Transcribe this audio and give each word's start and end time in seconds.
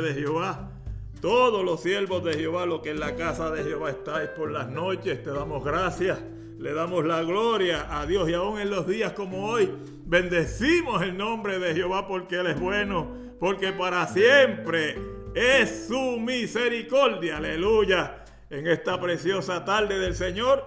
de 0.00 0.14
Jehová. 0.14 0.70
Todos 1.20 1.64
los 1.64 1.80
siervos 1.80 2.24
de 2.24 2.34
Jehová, 2.34 2.66
lo 2.66 2.82
que 2.82 2.90
en 2.90 2.98
la 2.98 3.14
casa 3.14 3.50
de 3.50 3.62
Jehová 3.62 3.90
estáis 3.90 4.28
por 4.30 4.50
las 4.50 4.68
noches, 4.68 5.22
te 5.22 5.30
damos 5.30 5.64
gracias, 5.64 6.20
le 6.58 6.74
damos 6.74 7.04
la 7.04 7.22
gloria 7.22 7.86
a 7.96 8.06
Dios 8.06 8.28
y 8.28 8.34
aún 8.34 8.58
en 8.58 8.70
los 8.70 8.88
días 8.88 9.12
como 9.12 9.46
hoy, 9.46 9.70
bendecimos 10.04 11.00
el 11.02 11.16
nombre 11.16 11.60
de 11.60 11.74
Jehová 11.74 12.08
porque 12.08 12.40
Él 12.40 12.48
es 12.48 12.58
bueno, 12.58 13.08
porque 13.38 13.72
para 13.72 14.08
siempre 14.08 14.96
es 15.34 15.86
su 15.86 16.18
misericordia, 16.18 17.36
aleluya, 17.36 18.24
en 18.50 18.66
esta 18.66 19.00
preciosa 19.00 19.64
tarde 19.64 20.00
del 20.00 20.16
Señor. 20.16 20.64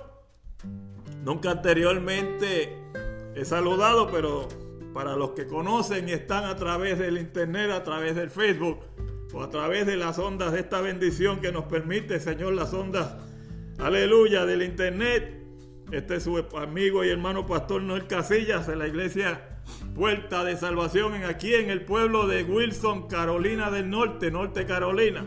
Nunca 1.22 1.52
anteriormente 1.52 2.78
he 3.36 3.44
saludado, 3.44 4.10
pero 4.10 4.48
para 4.94 5.18
los 5.18 5.32
que 5.32 5.48
conocen 5.48 6.08
y 6.08 6.14
están 6.14 6.46
a 6.46 6.56
través 6.56 6.98
del 6.98 7.18
internet, 7.18 7.72
a 7.72 7.84
través 7.84 8.16
del 8.16 8.30
Facebook 8.30 8.80
o 9.34 9.44
a 9.44 9.50
través 9.50 9.86
de 9.86 9.98
las 9.98 10.20
ondas 10.20 10.54
de 10.54 10.60
esta 10.60 10.82
bendición 10.82 11.42
que 11.42 11.52
nos 11.52 11.66
permite, 11.66 12.20
Señor, 12.20 12.54
las 12.54 12.74
ondas, 12.74 13.16
aleluya, 13.78 14.46
del 14.46 14.62
internet. 14.62 15.42
Este 15.92 16.16
es 16.16 16.24
su 16.24 16.38
amigo 16.58 17.04
y 17.04 17.10
hermano 17.10 17.46
pastor 17.46 17.82
Noel 17.82 18.08
Casillas 18.08 18.68
de 18.68 18.76
la 18.76 18.88
iglesia 18.88 19.42
Puerta 19.96 20.44
de 20.44 20.58
Salvación 20.58 21.16
en 21.16 21.24
aquí 21.26 21.54
en 21.54 21.70
el 21.70 21.86
pueblo 21.86 22.28
de 22.28 22.44
Wilson, 22.44 23.08
Carolina 23.08 23.72
del 23.72 23.90
Norte, 23.90 24.32
Norte 24.32 24.66
Carolina, 24.66 25.26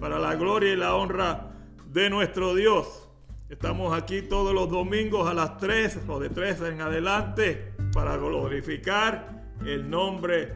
para 0.00 0.18
la 0.18 0.34
gloria 0.34 0.72
y 0.72 0.76
la 0.76 0.94
honra 0.94 1.52
de 1.86 2.10
nuestro 2.10 2.54
Dios. 2.54 3.08
Estamos 3.48 3.96
aquí 3.96 4.22
todos 4.22 4.54
los 4.54 4.70
domingos 4.70 5.28
a 5.28 5.34
las 5.34 5.58
3 5.58 6.00
o 6.08 6.18
de 6.18 6.30
3 6.30 6.60
en 6.62 6.80
adelante 6.80 7.72
para 7.92 8.16
glorificar 8.16 9.44
el 9.64 9.88
nombre 9.88 10.54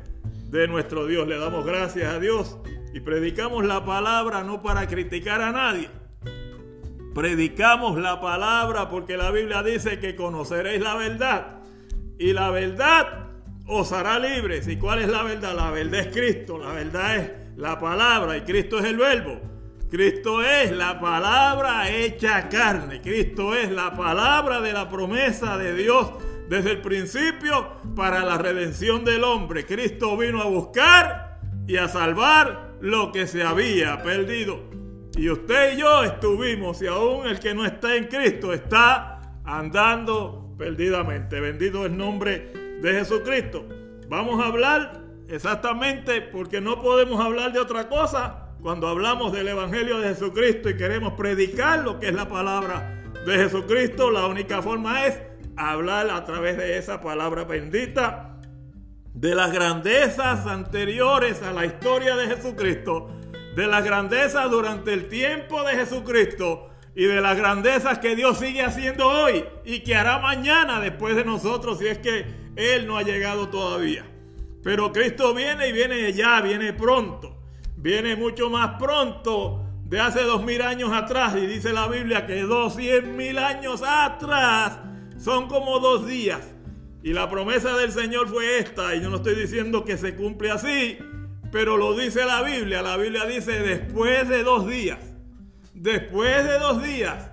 de 0.50 0.66
nuestro 0.68 1.06
Dios. 1.06 1.28
Le 1.28 1.38
damos 1.38 1.64
gracias 1.64 2.12
a 2.12 2.18
Dios 2.18 2.58
y 2.98 3.00
predicamos 3.00 3.64
la 3.64 3.84
palabra 3.84 4.42
no 4.42 4.60
para 4.60 4.88
criticar 4.88 5.40
a 5.40 5.52
nadie. 5.52 5.88
Predicamos 7.14 7.96
la 7.96 8.20
palabra 8.20 8.88
porque 8.88 9.16
la 9.16 9.30
Biblia 9.30 9.62
dice 9.62 10.00
que 10.00 10.16
conoceréis 10.16 10.82
la 10.82 10.96
verdad 10.96 11.60
y 12.18 12.32
la 12.32 12.50
verdad 12.50 13.28
os 13.68 13.92
hará 13.92 14.18
libres. 14.18 14.66
¿Y 14.66 14.78
cuál 14.78 14.98
es 14.98 15.08
la 15.08 15.22
verdad? 15.22 15.54
La 15.54 15.70
verdad 15.70 16.00
es 16.00 16.06
Cristo, 16.08 16.58
la 16.58 16.72
verdad 16.72 17.16
es 17.16 17.30
la 17.56 17.78
palabra 17.78 18.36
y 18.36 18.40
Cristo 18.40 18.80
es 18.80 18.86
el 18.86 18.96
verbo. 18.96 19.40
Cristo 19.88 20.42
es 20.42 20.72
la 20.72 20.98
palabra 20.98 21.88
hecha 21.88 22.48
carne. 22.48 23.00
Cristo 23.00 23.54
es 23.54 23.70
la 23.70 23.94
palabra 23.94 24.60
de 24.60 24.72
la 24.72 24.88
promesa 24.88 25.56
de 25.56 25.72
Dios 25.72 26.14
desde 26.48 26.72
el 26.72 26.80
principio 26.80 27.74
para 27.94 28.24
la 28.24 28.38
redención 28.38 29.04
del 29.04 29.22
hombre. 29.22 29.64
Cristo 29.66 30.16
vino 30.16 30.42
a 30.42 30.46
buscar 30.46 31.38
y 31.68 31.76
a 31.76 31.86
salvar 31.86 32.67
lo 32.80 33.12
que 33.12 33.26
se 33.26 33.42
había 33.42 34.02
perdido. 34.02 34.60
Y 35.16 35.30
usted 35.30 35.74
y 35.74 35.80
yo 35.80 36.04
estuvimos, 36.04 36.80
y 36.82 36.86
aún 36.86 37.26
el 37.26 37.40
que 37.40 37.54
no 37.54 37.66
está 37.66 37.96
en 37.96 38.06
Cristo 38.06 38.52
está 38.52 39.20
andando 39.44 40.54
perdidamente. 40.56 41.40
Bendito 41.40 41.84
el 41.86 41.96
nombre 41.96 42.52
de 42.80 42.92
Jesucristo. 42.92 43.66
Vamos 44.08 44.42
a 44.42 44.46
hablar 44.46 45.00
exactamente 45.28 46.20
porque 46.20 46.60
no 46.60 46.80
podemos 46.80 47.20
hablar 47.20 47.52
de 47.52 47.60
otra 47.60 47.88
cosa 47.88 48.48
cuando 48.62 48.88
hablamos 48.88 49.32
del 49.32 49.48
Evangelio 49.48 49.98
de 49.98 50.08
Jesucristo 50.08 50.70
y 50.70 50.76
queremos 50.76 51.14
predicar 51.14 51.80
lo 51.80 51.98
que 51.98 52.08
es 52.08 52.14
la 52.14 52.28
palabra 52.28 53.02
de 53.26 53.36
Jesucristo. 53.36 54.10
La 54.10 54.26
única 54.26 54.62
forma 54.62 55.06
es 55.06 55.20
hablar 55.56 56.10
a 56.10 56.24
través 56.24 56.56
de 56.56 56.78
esa 56.78 57.00
palabra 57.00 57.44
bendita 57.44 58.27
de 59.14 59.34
las 59.34 59.52
grandezas 59.52 60.46
anteriores 60.46 61.42
a 61.42 61.52
la 61.52 61.66
historia 61.66 62.16
de 62.16 62.28
Jesucristo, 62.34 63.10
de 63.56 63.66
las 63.66 63.84
grandezas 63.84 64.50
durante 64.50 64.92
el 64.92 65.08
tiempo 65.08 65.62
de 65.64 65.74
Jesucristo 65.74 66.70
y 66.94 67.04
de 67.04 67.20
las 67.20 67.36
grandezas 67.36 67.98
que 67.98 68.16
Dios 68.16 68.38
sigue 68.38 68.62
haciendo 68.62 69.08
hoy 69.08 69.44
y 69.64 69.80
que 69.80 69.94
hará 69.94 70.18
mañana 70.18 70.80
después 70.80 71.16
de 71.16 71.24
nosotros 71.24 71.78
si 71.78 71.86
es 71.86 71.98
que 71.98 72.26
Él 72.56 72.86
no 72.86 72.96
ha 72.96 73.02
llegado 73.02 73.48
todavía. 73.48 74.04
Pero 74.62 74.92
Cristo 74.92 75.34
viene 75.34 75.68
y 75.68 75.72
viene 75.72 76.12
ya, 76.12 76.40
viene 76.40 76.72
pronto, 76.72 77.36
viene 77.76 78.16
mucho 78.16 78.50
más 78.50 78.78
pronto 78.78 79.64
de 79.84 80.00
hace 80.00 80.22
dos 80.24 80.44
mil 80.44 80.60
años 80.60 80.92
atrás 80.92 81.34
y 81.36 81.46
dice 81.46 81.72
la 81.72 81.88
Biblia 81.88 82.26
que 82.26 82.42
dos 82.42 82.74
cien 82.74 83.16
mil 83.16 83.38
años 83.38 83.82
atrás 83.86 84.78
son 85.18 85.48
como 85.48 85.78
dos 85.78 86.06
días. 86.06 86.40
Y 87.08 87.14
la 87.14 87.30
promesa 87.30 87.74
del 87.74 87.90
Señor 87.90 88.28
fue 88.28 88.58
esta, 88.58 88.94
y 88.94 89.00
yo 89.00 89.08
no 89.08 89.16
estoy 89.16 89.34
diciendo 89.34 89.82
que 89.82 89.96
se 89.96 90.14
cumple 90.14 90.50
así, 90.50 90.98
pero 91.50 91.78
lo 91.78 91.96
dice 91.96 92.26
la 92.26 92.42
Biblia. 92.42 92.82
La 92.82 92.98
Biblia 92.98 93.24
dice, 93.24 93.60
después 93.60 94.28
de 94.28 94.42
dos 94.42 94.68
días, 94.68 94.98
después 95.72 96.44
de 96.44 96.58
dos 96.58 96.82
días, 96.82 97.30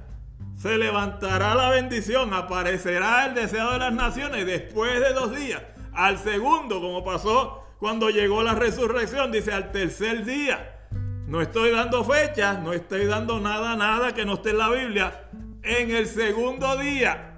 se 0.55 0.77
levantará 0.77 1.55
la 1.55 1.71
bendición, 1.71 2.33
aparecerá 2.33 3.25
el 3.25 3.35
deseo 3.35 3.73
de 3.73 3.79
las 3.79 3.91
naciones, 3.91 4.45
después 4.45 4.97
de 5.01 5.11
dos 5.11 5.35
días. 5.35 5.61
Al 5.91 6.19
segundo, 6.19 6.79
como 6.79 7.03
pasó 7.03 7.65
cuando 7.77 8.09
llegó 8.09 8.43
la 8.43 8.55
resurrección, 8.55 9.33
dice 9.33 9.51
al 9.51 9.73
tercer 9.73 10.23
día. 10.23 10.87
No 11.27 11.41
estoy 11.41 11.71
dando 11.71 12.05
fechas, 12.05 12.61
no 12.61 12.71
estoy 12.71 13.07
dando 13.07 13.41
nada, 13.41 13.75
nada 13.75 14.13
que 14.13 14.23
no 14.23 14.35
esté 14.35 14.51
en 14.51 14.57
la 14.57 14.69
Biblia. 14.69 15.27
En 15.63 15.91
el 15.91 16.07
segundo 16.07 16.77
día 16.77 17.34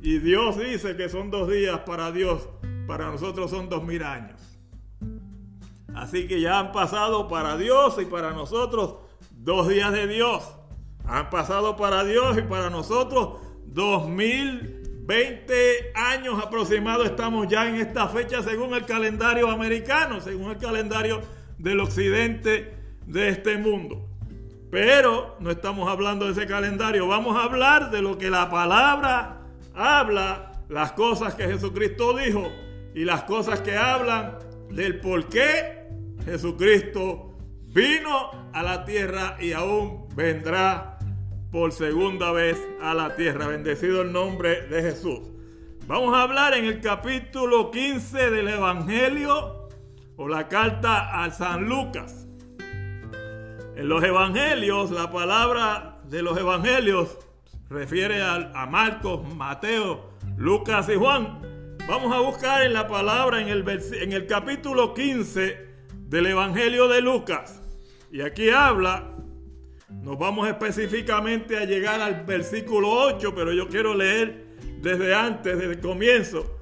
y 0.00 0.18
Dios 0.18 0.58
dice 0.58 0.96
que 0.96 1.08
son 1.08 1.30
dos 1.30 1.50
días 1.50 1.80
para 1.80 2.12
Dios, 2.12 2.48
para 2.86 3.06
nosotros 3.06 3.50
son 3.50 3.68
dos 3.68 3.84
mil 3.84 4.02
años. 4.02 4.40
Así 5.94 6.28
que 6.28 6.40
ya 6.40 6.58
han 6.58 6.72
pasado 6.72 7.26
para 7.26 7.56
Dios 7.56 7.96
y 8.00 8.04
para 8.04 8.32
nosotros 8.32 8.96
dos 9.30 9.68
días 9.68 9.92
de 9.92 10.06
Dios. 10.06 10.44
Han 11.04 11.30
pasado 11.30 11.76
para 11.76 12.04
Dios 12.04 12.36
y 12.36 12.42
para 12.42 12.68
nosotros 12.68 13.40
dos 13.64 14.08
mil 14.08 14.82
veinte 15.06 15.92
años 15.94 16.42
aproximados 16.42 17.06
estamos 17.06 17.46
ya 17.46 17.68
en 17.68 17.76
esta 17.76 18.08
fecha 18.08 18.42
según 18.42 18.74
el 18.74 18.84
calendario 18.84 19.48
americano, 19.50 20.20
según 20.20 20.50
el 20.50 20.58
calendario 20.58 21.22
del 21.58 21.80
occidente 21.80 22.74
de 23.06 23.28
este 23.28 23.56
mundo. 23.56 24.08
Pero 24.70 25.36
no 25.38 25.50
estamos 25.50 25.88
hablando 25.88 26.26
de 26.26 26.32
ese 26.32 26.46
calendario, 26.46 27.06
vamos 27.06 27.36
a 27.36 27.44
hablar 27.44 27.90
de 27.90 28.02
lo 28.02 28.18
que 28.18 28.30
la 28.30 28.50
palabra 28.50 29.35
habla 29.76 30.52
las 30.68 30.92
cosas 30.92 31.34
que 31.34 31.44
Jesucristo 31.44 32.16
dijo 32.16 32.50
y 32.94 33.04
las 33.04 33.24
cosas 33.24 33.60
que 33.60 33.76
hablan 33.76 34.38
del 34.70 35.00
por 35.00 35.28
qué 35.28 35.86
Jesucristo 36.24 37.34
vino 37.68 38.50
a 38.52 38.62
la 38.62 38.84
tierra 38.84 39.36
y 39.38 39.52
aún 39.52 40.08
vendrá 40.16 40.98
por 41.52 41.72
segunda 41.72 42.32
vez 42.32 42.58
a 42.82 42.94
la 42.94 43.14
tierra. 43.14 43.46
Bendecido 43.46 44.02
el 44.02 44.12
nombre 44.12 44.62
de 44.62 44.82
Jesús. 44.82 45.20
Vamos 45.86 46.14
a 46.16 46.22
hablar 46.22 46.54
en 46.54 46.64
el 46.64 46.80
capítulo 46.80 47.70
15 47.70 48.30
del 48.30 48.48
Evangelio 48.48 49.68
o 50.16 50.26
la 50.26 50.48
carta 50.48 51.22
a 51.22 51.30
San 51.30 51.68
Lucas. 51.68 52.26
En 52.58 53.88
los 53.88 54.02
evangelios, 54.02 54.90
la 54.90 55.12
palabra 55.12 56.00
de 56.08 56.22
los 56.22 56.36
evangelios 56.38 57.18
refiere 57.68 58.22
a, 58.22 58.66
Marcos, 58.66 59.22
Mateo, 59.34 60.10
Lucas 60.36 60.88
y 60.88 60.96
Juan. 60.96 61.76
Vamos 61.88 62.14
a 62.14 62.20
buscar 62.20 62.62
en 62.62 62.72
la 62.72 62.86
palabra 62.86 63.40
en 63.40 63.48
el, 63.48 63.64
en 63.68 64.12
el 64.12 64.26
capítulo 64.26 64.94
15 64.94 65.66
del 66.08 66.26
Evangelio 66.26 66.88
de 66.88 67.00
Lucas. 67.00 67.62
Y 68.10 68.20
aquí 68.20 68.50
habla, 68.50 69.14
nos 69.88 70.18
vamos 70.18 70.48
específicamente 70.48 71.58
a 71.58 71.64
llegar 71.64 72.00
al 72.00 72.24
versículo 72.24 72.90
8, 72.90 73.34
pero 73.34 73.52
yo 73.52 73.68
quiero 73.68 73.94
leer 73.94 74.46
desde 74.80 75.14
antes, 75.14 75.58
desde 75.58 75.72
el 75.74 75.80
comienzo, 75.80 76.60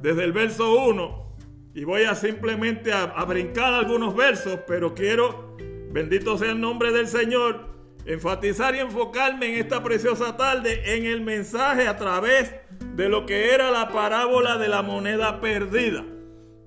desde 0.00 0.24
el 0.24 0.32
verso 0.32 0.74
1. 0.86 1.26
Y 1.74 1.84
voy 1.84 2.04
a 2.04 2.14
simplemente 2.14 2.92
a, 2.92 3.02
a 3.04 3.24
brincar 3.26 3.74
algunos 3.74 4.16
versos, 4.16 4.60
pero 4.66 4.94
quiero, 4.94 5.56
bendito 5.90 6.38
sea 6.38 6.52
el 6.52 6.60
nombre 6.60 6.90
del 6.90 7.06
Señor, 7.06 7.75
enfatizar 8.06 8.74
y 8.74 8.78
enfocarme 8.78 9.48
en 9.48 9.64
esta 9.64 9.82
preciosa 9.82 10.36
tarde 10.36 10.96
en 10.96 11.04
el 11.04 11.20
mensaje 11.20 11.88
a 11.88 11.96
través 11.96 12.54
de 12.94 13.08
lo 13.08 13.26
que 13.26 13.52
era 13.52 13.70
la 13.70 13.90
parábola 13.90 14.56
de 14.56 14.68
la 14.68 14.82
moneda 14.82 15.40
perdida. 15.40 16.04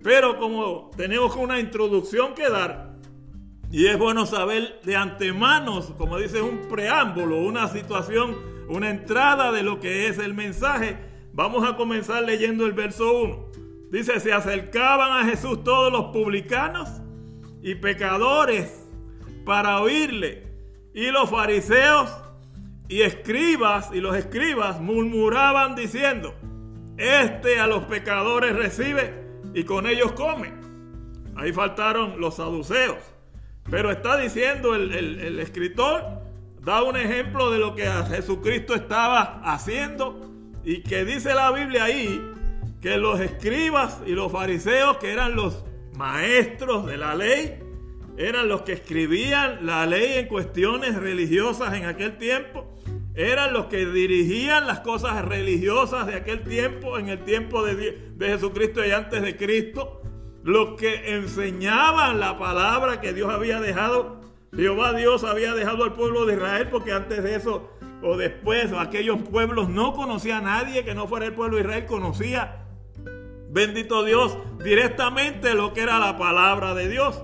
Pero 0.03 0.37
como 0.37 0.91
tenemos 0.95 1.35
una 1.35 1.59
introducción 1.59 2.33
que 2.35 2.49
dar, 2.49 2.97
y 3.71 3.85
es 3.85 3.97
bueno 3.97 4.25
saber 4.25 4.79
de 4.83 4.95
antemano, 4.95 5.81
como 5.97 6.17
dice 6.17 6.41
un 6.41 6.67
preámbulo, 6.67 7.37
una 7.37 7.67
situación, 7.67 8.35
una 8.67 8.89
entrada 8.89 9.51
de 9.51 9.63
lo 9.63 9.79
que 9.79 10.07
es 10.07 10.17
el 10.17 10.33
mensaje, 10.33 10.97
vamos 11.33 11.67
a 11.67 11.75
comenzar 11.75 12.23
leyendo 12.23 12.65
el 12.65 12.73
verso 12.73 13.21
1. 13.21 13.49
Dice, 13.91 14.19
se 14.19 14.33
acercaban 14.33 15.11
a 15.11 15.29
Jesús 15.29 15.63
todos 15.63 15.91
los 15.91 16.05
publicanos 16.05 16.89
y 17.61 17.75
pecadores 17.75 18.87
para 19.45 19.81
oírle. 19.81 20.48
Y 20.93 21.11
los 21.11 21.29
fariseos 21.29 22.09
y 22.87 23.01
escribas 23.01 23.89
y 23.93 24.01
los 24.01 24.15
escribas 24.15 24.81
murmuraban 24.81 25.75
diciendo, 25.75 26.33
este 26.97 27.59
a 27.59 27.67
los 27.67 27.83
pecadores 27.85 28.55
recibe 28.55 29.13
y 29.53 29.63
con 29.63 29.87
ellos 29.87 30.11
come. 30.13 30.51
Ahí 31.35 31.53
faltaron 31.53 32.19
los 32.19 32.35
saduceos. 32.35 32.97
Pero 33.69 33.91
está 33.91 34.17
diciendo 34.17 34.73
el, 34.75 34.91
el 34.93 35.39
escritor, 35.39 36.03
da 36.61 36.83
un 36.83 36.97
ejemplo 36.97 37.51
de 37.51 37.59
lo 37.59 37.75
que 37.75 37.85
Jesucristo 38.09 38.73
estaba 38.73 39.41
haciendo 39.43 40.29
y 40.63 40.81
que 40.81 41.05
dice 41.05 41.33
la 41.35 41.51
Biblia 41.51 41.85
ahí 41.85 42.19
que 42.81 42.97
los 42.97 43.19
escribas 43.19 44.01
y 44.05 44.11
los 44.11 44.31
fariseos, 44.31 44.97
que 44.97 45.11
eran 45.11 45.35
los 45.35 45.63
maestros 45.97 46.85
de 46.85 46.97
la 46.97 47.15
ley, 47.15 47.59
eran 48.19 48.49
los 48.49 48.63
que 48.63 48.73
escribían 48.73 49.65
la 49.65 49.85
ley 49.85 50.17
en 50.17 50.27
cuestiones 50.27 50.93
religiosas 50.95 51.73
en 51.73 51.85
aquel 51.85 52.17
tiempo, 52.17 52.67
eran 53.15 53.53
los 53.53 53.67
que 53.67 53.85
dirigían 53.85 54.67
las 54.67 54.81
cosas 54.81 55.23
religiosas 55.23 56.05
de 56.05 56.15
aquel 56.15 56.43
tiempo, 56.43 56.99
en 56.99 57.07
el 57.07 57.23
tiempo 57.23 57.63
de, 57.63 57.97
Jesucristo 58.19 58.85
y 58.85 58.91
antes 58.91 59.21
de 59.21 59.37
Cristo, 59.37 60.01
los 60.43 60.77
que 60.77 61.15
enseñaban 61.15 62.19
la 62.19 62.37
palabra 62.37 62.99
que 62.99 63.13
Dios 63.13 63.31
había 63.33 63.61
dejado, 63.61 64.19
Jehová 64.53 64.91
Dios 64.91 65.23
había 65.23 65.53
dejado 65.53 65.85
al 65.85 65.93
pueblo 65.93 66.25
de 66.25 66.33
Israel, 66.33 66.67
porque 66.69 66.91
antes 66.91 67.23
de 67.23 67.35
eso 67.35 67.69
o 68.01 68.17
después 68.17 68.73
aquellos 68.77 69.21
pueblos 69.29 69.69
no 69.69 69.93
conocía 69.93 70.39
a 70.39 70.41
nadie 70.41 70.83
que 70.83 70.93
no 70.93 71.07
fuera 71.07 71.25
el 71.25 71.33
pueblo 71.33 71.55
de 71.55 71.63
Israel, 71.63 71.85
conocía 71.85 72.65
bendito 73.49 74.03
Dios, 74.03 74.37
directamente 74.61 75.53
lo 75.53 75.73
que 75.73 75.81
era 75.81 75.99
la 75.99 76.17
palabra 76.17 76.73
de 76.73 76.89
Dios. 76.89 77.23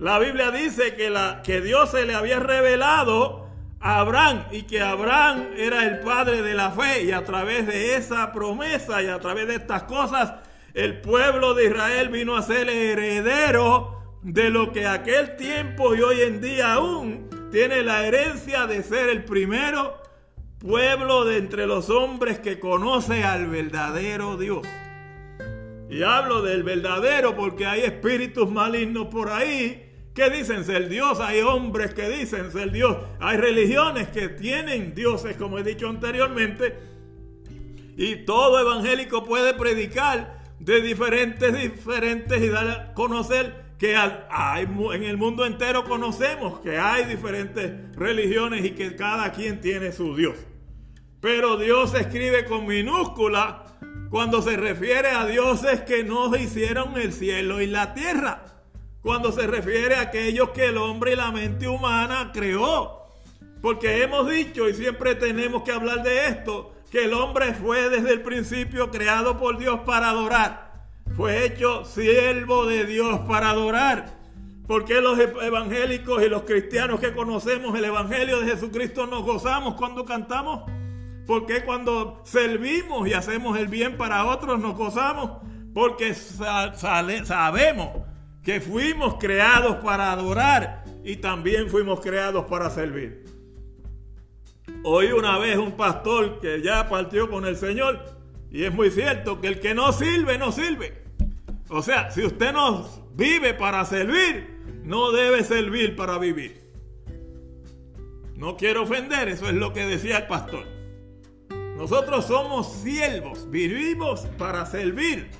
La 0.00 0.18
Biblia 0.18 0.50
dice 0.50 0.94
que, 0.94 1.10
la, 1.10 1.42
que 1.42 1.60
Dios 1.60 1.90
se 1.90 2.06
le 2.06 2.14
había 2.14 2.40
revelado 2.40 3.46
a 3.80 4.00
Abraham 4.00 4.46
y 4.50 4.62
que 4.62 4.80
Abraham 4.80 5.48
era 5.58 5.84
el 5.84 6.00
padre 6.00 6.40
de 6.40 6.54
la 6.54 6.70
fe 6.70 7.04
y 7.04 7.12
a 7.12 7.22
través 7.22 7.66
de 7.66 7.96
esa 7.96 8.32
promesa 8.32 9.02
y 9.02 9.08
a 9.08 9.20
través 9.20 9.46
de 9.46 9.56
estas 9.56 9.82
cosas 9.82 10.32
el 10.72 11.02
pueblo 11.02 11.52
de 11.52 11.66
Israel 11.66 12.08
vino 12.08 12.34
a 12.34 12.40
ser 12.40 12.70
heredero 12.70 14.18
de 14.22 14.48
lo 14.48 14.72
que 14.72 14.86
aquel 14.86 15.36
tiempo 15.36 15.94
y 15.94 16.00
hoy 16.00 16.22
en 16.22 16.40
día 16.40 16.72
aún 16.72 17.28
tiene 17.52 17.82
la 17.82 18.06
herencia 18.06 18.66
de 18.66 18.82
ser 18.82 19.10
el 19.10 19.26
primero 19.26 20.00
pueblo 20.60 21.26
de 21.26 21.36
entre 21.36 21.66
los 21.66 21.90
hombres 21.90 22.38
que 22.38 22.58
conoce 22.58 23.22
al 23.22 23.48
verdadero 23.48 24.38
Dios. 24.38 24.66
Y 25.90 26.02
hablo 26.04 26.40
del 26.40 26.62
verdadero 26.62 27.36
porque 27.36 27.66
hay 27.66 27.82
espíritus 27.82 28.50
malignos 28.50 29.08
por 29.08 29.28
ahí 29.28 29.88
que 30.14 30.30
dicen 30.30 30.64
ser 30.64 30.88
Dios. 30.88 31.20
Hay 31.20 31.40
hombres 31.40 31.94
que 31.94 32.08
dicen 32.08 32.50
ser 32.50 32.72
Dios. 32.72 32.96
Hay 33.20 33.36
religiones 33.36 34.08
que 34.08 34.28
tienen 34.28 34.94
dioses, 34.94 35.36
como 35.36 35.58
he 35.58 35.62
dicho 35.62 35.88
anteriormente. 35.88 36.78
Y 37.96 38.24
todo 38.24 38.58
evangélico 38.60 39.24
puede 39.24 39.54
predicar 39.54 40.38
de 40.58 40.80
diferentes, 40.80 41.54
diferentes 41.54 42.42
y 42.42 42.48
dar 42.48 42.68
a 42.68 42.94
conocer 42.94 43.70
que 43.78 43.96
hay, 43.96 44.68
en 44.92 45.04
el 45.04 45.16
mundo 45.16 45.46
entero 45.46 45.84
conocemos 45.84 46.60
que 46.60 46.76
hay 46.76 47.06
diferentes 47.06 47.96
religiones 47.96 48.62
y 48.66 48.72
que 48.72 48.94
cada 48.94 49.32
quien 49.32 49.62
tiene 49.62 49.90
su 49.90 50.14
Dios. 50.14 50.36
Pero 51.22 51.56
Dios 51.56 51.94
escribe 51.94 52.44
con 52.44 52.66
minúscula 52.66 53.64
cuando 54.10 54.42
se 54.42 54.58
refiere 54.58 55.08
a 55.08 55.24
dioses 55.24 55.80
que 55.80 56.04
no 56.04 56.34
hicieron 56.36 56.98
el 56.98 57.14
cielo 57.14 57.62
y 57.62 57.66
la 57.68 57.94
tierra. 57.94 58.49
Cuando 59.02 59.32
se 59.32 59.46
refiere 59.46 59.94
a 59.94 60.02
aquellos 60.02 60.50
que 60.50 60.66
el 60.66 60.76
hombre 60.76 61.12
y 61.12 61.16
la 61.16 61.32
mente 61.32 61.66
humana 61.66 62.30
creó. 62.34 63.06
Porque 63.62 64.02
hemos 64.02 64.28
dicho 64.28 64.68
y 64.68 64.74
siempre 64.74 65.14
tenemos 65.14 65.62
que 65.62 65.72
hablar 65.72 66.02
de 66.02 66.26
esto, 66.26 66.74
que 66.90 67.04
el 67.04 67.14
hombre 67.14 67.54
fue 67.54 67.88
desde 67.88 68.12
el 68.12 68.22
principio 68.22 68.90
creado 68.90 69.38
por 69.38 69.58
Dios 69.58 69.80
para 69.86 70.10
adorar. 70.10 70.70
Fue 71.16 71.44
hecho 71.44 71.84
siervo 71.84 72.66
de 72.66 72.84
Dios 72.84 73.20
para 73.28 73.50
adorar. 73.50 74.18
Porque 74.66 75.00
los 75.00 75.18
evangélicos 75.18 76.22
y 76.22 76.28
los 76.28 76.42
cristianos 76.42 77.00
que 77.00 77.12
conocemos 77.12 77.76
el 77.76 77.84
Evangelio 77.86 78.40
de 78.40 78.52
Jesucristo 78.52 79.06
nos 79.06 79.24
gozamos 79.24 79.74
cuando 79.74 80.04
cantamos? 80.04 80.70
Porque 81.26 81.64
cuando 81.64 82.22
servimos 82.24 83.08
y 83.08 83.14
hacemos 83.14 83.58
el 83.58 83.66
bien 83.66 83.96
para 83.96 84.26
otros 84.26 84.60
nos 84.60 84.76
gozamos. 84.76 85.42
Porque 85.74 86.14
sabemos 86.14 87.88
que 88.42 88.60
fuimos 88.60 89.16
creados 89.18 89.76
para 89.76 90.12
adorar 90.12 90.84
y 91.04 91.16
también 91.16 91.68
fuimos 91.68 92.00
creados 92.00 92.46
para 92.46 92.70
servir. 92.70 93.24
Oí 94.82 95.12
una 95.12 95.38
vez 95.38 95.58
un 95.58 95.72
pastor 95.72 96.40
que 96.40 96.62
ya 96.62 96.88
partió 96.88 97.28
con 97.30 97.44
el 97.44 97.56
Señor 97.56 98.00
y 98.50 98.64
es 98.64 98.72
muy 98.72 98.90
cierto 98.90 99.40
que 99.40 99.48
el 99.48 99.60
que 99.60 99.74
no 99.74 99.92
sirve, 99.92 100.38
no 100.38 100.52
sirve. 100.52 101.02
O 101.68 101.82
sea, 101.82 102.10
si 102.10 102.24
usted 102.24 102.52
no 102.52 102.88
vive 103.14 103.54
para 103.54 103.84
servir, 103.84 104.60
no 104.82 105.12
debe 105.12 105.44
servir 105.44 105.94
para 105.94 106.18
vivir. 106.18 106.60
No 108.36 108.56
quiero 108.56 108.82
ofender, 108.82 109.28
eso 109.28 109.48
es 109.48 109.54
lo 109.54 109.72
que 109.72 109.84
decía 109.84 110.18
el 110.18 110.26
pastor. 110.26 110.64
Nosotros 111.76 112.26
somos 112.26 112.72
siervos, 112.72 113.50
vivimos 113.50 114.22
para 114.38 114.66
servir. 114.66 115.30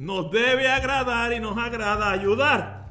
Nos 0.00 0.30
debe 0.30 0.66
agradar 0.66 1.30
y 1.34 1.40
nos 1.40 1.58
agrada 1.58 2.10
ayudar. 2.10 2.86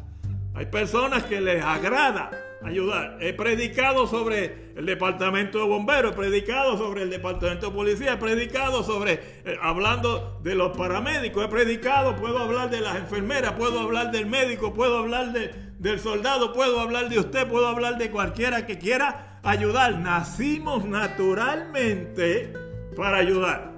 Hay 0.54 0.68
personas 0.68 1.24
que 1.24 1.42
les 1.42 1.64
agrada 1.64 2.30
ayudar. 2.62 3.18
He 3.20 3.34
predicado 3.34 4.06
sobre 4.06 4.74
el 4.76 4.86
departamento 4.86 5.58
de 5.58 5.64
bomberos, 5.64 6.12
he 6.12 6.16
predicado 6.16 6.78
sobre 6.78 7.02
el 7.02 7.10
departamento 7.10 7.72
de 7.72 7.76
policía, 7.76 8.14
he 8.14 8.18
predicado 8.18 8.84
sobre, 8.84 9.14
eh, 9.44 9.58
hablando 9.60 10.40
de 10.44 10.54
los 10.54 10.78
paramédicos, 10.78 11.46
he 11.46 11.48
predicado, 11.48 12.16
puedo 12.16 12.38
hablar 12.38 12.70
de 12.70 12.82
las 12.82 12.98
enfermeras, 12.98 13.54
puedo 13.54 13.80
hablar 13.80 14.12
del 14.12 14.28
médico, 14.28 14.76
puedo 14.76 15.00
hablar 15.00 15.34
de, 15.34 15.52
del 15.80 16.00
soldado, 16.00 16.54
puedo 16.54 16.80
hablar 16.80 17.10
de 17.10 17.18
usted, 17.18 17.48
puedo 17.48 17.66
hablar 17.66 17.98
de 17.98 18.12
cualquiera 18.12 18.68
que 18.68 18.78
quiera 18.78 19.40
ayudar. 19.42 19.98
Nacimos 19.98 20.86
naturalmente 20.86 22.54
para 22.96 23.18
ayudar. 23.18 23.69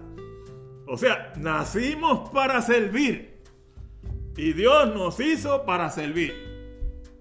O 0.92 0.98
sea, 0.98 1.32
nacimos 1.38 2.30
para 2.32 2.62
servir. 2.62 3.40
Y 4.36 4.52
Dios 4.52 4.94
nos 4.94 5.22
hizo 5.22 5.66
para 5.66 5.90
servir. 5.90 6.34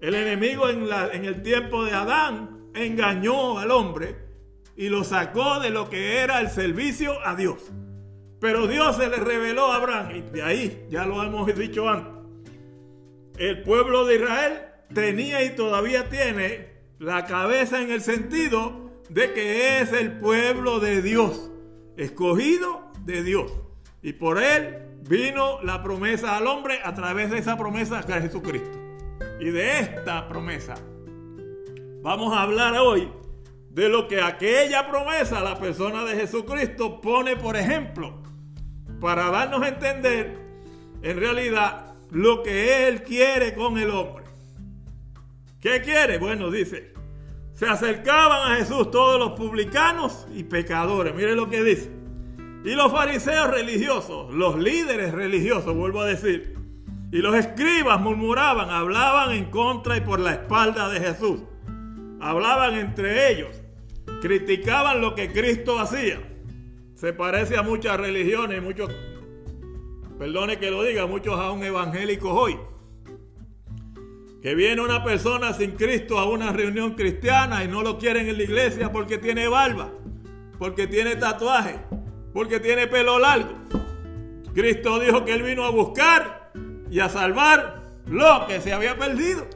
El 0.01 0.13
enemigo 0.13 0.67
en, 0.67 0.89
la, 0.89 1.07
en 1.13 1.23
el 1.23 1.41
tiempo 1.41 1.85
de 1.85 1.93
Adán 1.93 2.69
engañó 2.73 3.59
al 3.59 3.71
hombre 3.71 4.17
y 4.75 4.89
lo 4.89 5.05
sacó 5.05 5.61
de 5.61 5.69
lo 5.69 5.89
que 5.89 6.17
era 6.17 6.41
el 6.41 6.49
servicio 6.49 7.25
a 7.25 7.33
Dios. 7.37 7.71
Pero 8.41 8.67
Dios 8.67 8.97
se 8.97 9.07
le 9.07 9.15
reveló 9.15 9.71
a 9.71 9.77
Abraham 9.77 10.17
y 10.17 10.21
de 10.21 10.43
ahí, 10.43 10.85
ya 10.89 11.05
lo 11.05 11.23
hemos 11.23 11.55
dicho 11.55 11.87
antes, 11.87 12.11
el 13.37 13.63
pueblo 13.63 14.05
de 14.05 14.15
Israel 14.15 14.53
tenía 14.93 15.45
y 15.45 15.55
todavía 15.55 16.09
tiene 16.09 16.73
la 16.99 17.25
cabeza 17.25 17.81
en 17.81 17.89
el 17.89 18.01
sentido 18.01 18.91
de 19.07 19.31
que 19.31 19.79
es 19.79 19.93
el 19.93 20.19
pueblo 20.19 20.81
de 20.81 21.01
Dios 21.01 21.49
escogido 21.95 22.90
de 23.05 23.23
Dios. 23.23 23.51
Y 24.01 24.13
por 24.13 24.41
él 24.41 24.77
vino 25.07 25.61
la 25.61 25.83
promesa 25.83 26.37
al 26.37 26.47
hombre 26.47 26.79
a 26.83 26.93
través 26.93 27.29
de 27.29 27.37
esa 27.37 27.57
promesa 27.57 28.03
que 28.03 28.13
es 28.13 28.23
Jesucristo. 28.23 28.77
Y 29.39 29.45
de 29.45 29.79
esta 29.79 30.27
promesa 30.27 30.75
vamos 32.01 32.33
a 32.33 32.41
hablar 32.41 32.75
hoy 32.77 33.11
de 33.69 33.87
lo 33.87 34.07
que 34.07 34.21
aquella 34.21 34.89
promesa, 34.89 35.41
la 35.41 35.57
persona 35.57 36.03
de 36.03 36.15
Jesucristo, 36.15 36.99
pone 36.99 37.37
por 37.37 37.55
ejemplo, 37.55 38.21
para 38.99 39.29
darnos 39.29 39.61
a 39.61 39.69
entender 39.69 40.37
en 41.01 41.19
realidad 41.19 41.95
lo 42.11 42.43
que 42.43 42.87
Él 42.87 43.03
quiere 43.03 43.53
con 43.53 43.77
el 43.77 43.89
hombre. 43.89 44.25
¿Qué 45.61 45.81
quiere? 45.81 46.17
Bueno, 46.17 46.51
dice, 46.51 46.93
se 47.53 47.65
acercaban 47.67 48.51
a 48.51 48.55
Jesús 48.57 48.91
todos 48.91 49.19
los 49.19 49.31
publicanos 49.39 50.27
y 50.33 50.43
pecadores. 50.43 51.13
Mire 51.15 51.35
lo 51.35 51.49
que 51.49 51.63
dice. 51.63 52.00
Y 52.63 52.75
los 52.75 52.91
fariseos 52.91 53.49
religiosos, 53.49 54.33
los 54.33 54.57
líderes 54.57 55.13
religiosos, 55.13 55.75
vuelvo 55.75 56.01
a 56.01 56.05
decir, 56.05 56.55
y 57.11 57.17
los 57.17 57.35
escribas 57.35 57.99
murmuraban, 57.99 58.69
hablaban 58.69 59.31
en 59.31 59.45
contra 59.45 59.97
y 59.97 60.01
por 60.01 60.19
la 60.19 60.33
espalda 60.33 60.89
de 60.89 60.99
Jesús. 60.99 61.41
Hablaban 62.19 62.75
entre 62.75 63.31
ellos, 63.31 63.61
criticaban 64.21 65.01
lo 65.01 65.15
que 65.15 65.31
Cristo 65.31 65.79
hacía. 65.79 66.21
Se 66.95 67.13
parece 67.13 67.57
a 67.57 67.63
muchas 67.63 67.99
religiones, 67.99 68.61
muchos, 68.61 68.91
perdone 70.19 70.59
que 70.59 70.69
lo 70.69 70.83
diga, 70.83 71.07
muchos 71.07 71.39
aún 71.39 71.63
evangélicos 71.63 72.31
hoy 72.31 72.57
que 74.41 74.55
viene 74.55 74.81
una 74.81 75.03
persona 75.03 75.53
sin 75.53 75.71
Cristo 75.71 76.17
a 76.17 76.27
una 76.27 76.51
reunión 76.51 76.95
cristiana 76.95 77.63
y 77.63 77.67
no 77.67 77.83
lo 77.83 77.99
quieren 77.99 78.27
en 78.27 78.37
la 78.37 78.43
iglesia 78.43 78.91
porque 78.91 79.19
tiene 79.19 79.47
barba, 79.47 79.91
porque 80.57 80.87
tiene 80.87 81.15
tatuaje, 81.15 81.79
porque 82.33 82.59
tiene 82.59 82.87
pelo 82.87 83.19
largo. 83.19 83.53
Cristo 84.53 84.99
dijo 84.99 85.23
que 85.25 85.33
Él 85.33 85.43
vino 85.43 85.65
a 85.65 85.69
buscar 85.69 86.51
y 86.89 86.99
a 86.99 87.09
salvar 87.09 87.81
lo 88.07 88.45
que 88.47 88.59
se 88.61 88.73
había 88.73 88.97
perdido. 88.97 89.47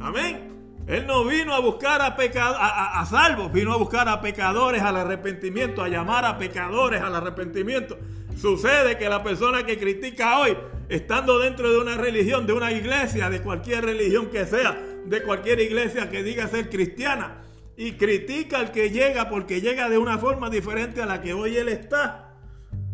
Amén. 0.00 0.54
Él 0.86 1.06
no 1.06 1.24
vino 1.24 1.52
a 1.52 1.60
buscar 1.60 2.00
a, 2.00 2.16
a, 2.16 3.00
a, 3.00 3.06
salvos, 3.06 3.52
vino 3.52 3.72
a 3.72 3.76
buscar 3.76 4.08
a 4.08 4.20
pecadores 4.20 4.82
al 4.82 4.96
arrepentimiento, 4.96 5.82
a 5.82 5.88
llamar 5.88 6.24
a 6.24 6.38
pecadores 6.38 7.02
al 7.02 7.14
arrepentimiento. 7.14 7.98
Sucede 8.36 8.96
que 8.96 9.08
la 9.08 9.22
persona 9.22 9.64
que 9.64 9.78
critica 9.78 10.38
hoy 10.38 10.56
estando 10.88 11.40
dentro 11.40 11.72
de 11.72 11.78
una 11.78 11.96
religión, 11.96 12.46
de 12.46 12.52
una 12.52 12.70
iglesia, 12.70 13.30
de 13.30 13.40
cualquier 13.42 13.84
religión 13.84 14.26
que 14.26 14.44
sea, 14.44 14.78
de 15.06 15.22
cualquier 15.22 15.58
iglesia 15.60 16.08
que 16.08 16.22
diga 16.22 16.46
ser 16.46 16.68
cristiana 16.68 17.45
y 17.76 17.92
critica 17.92 18.58
al 18.58 18.72
que 18.72 18.90
llega 18.90 19.28
porque 19.28 19.60
llega 19.60 19.88
de 19.88 19.98
una 19.98 20.18
forma 20.18 20.48
diferente 20.48 21.02
a 21.02 21.06
la 21.06 21.20
que 21.20 21.34
hoy 21.34 21.56
él 21.56 21.68
está. 21.68 22.34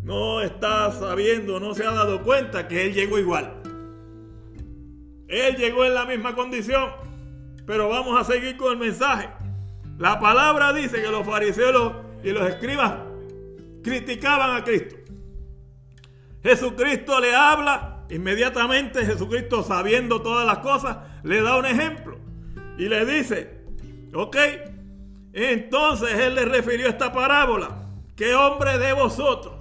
No 0.03 0.41
está 0.41 0.91
sabiendo, 0.91 1.59
no 1.59 1.73
se 1.73 1.85
ha 1.85 1.91
dado 1.91 2.21
cuenta 2.21 2.67
que 2.67 2.85
él 2.85 2.93
llegó 2.93 3.17
igual. 3.17 3.61
Él 5.29 5.55
llegó 5.55 5.85
en 5.85 5.93
la 5.93 6.05
misma 6.05 6.35
condición. 6.35 6.91
Pero 7.65 7.87
vamos 7.87 8.19
a 8.19 8.25
seguir 8.25 8.57
con 8.57 8.73
el 8.73 8.77
mensaje. 8.77 9.29
La 9.97 10.19
palabra 10.19 10.73
dice 10.73 11.01
que 11.01 11.09
los 11.09 11.25
fariseos 11.25 11.93
y 12.21 12.31
los 12.31 12.49
escribas 12.49 12.95
criticaban 13.81 14.57
a 14.57 14.63
Cristo. 14.65 14.97
Jesucristo 16.41 17.21
le 17.21 17.33
habla, 17.33 18.05
inmediatamente 18.09 19.05
Jesucristo 19.05 19.63
sabiendo 19.63 20.21
todas 20.21 20.45
las 20.45 20.57
cosas, 20.59 20.97
le 21.23 21.41
da 21.41 21.57
un 21.57 21.65
ejemplo 21.65 22.17
y 22.77 22.89
le 22.89 23.05
dice, 23.05 23.61
ok, 24.13 24.35
entonces 25.33 26.13
él 26.19 26.35
le 26.35 26.45
refirió 26.45 26.87
esta 26.87 27.11
parábola, 27.11 27.87
¿qué 28.15 28.35
hombre 28.35 28.77
de 28.77 28.93
vosotros? 28.93 29.55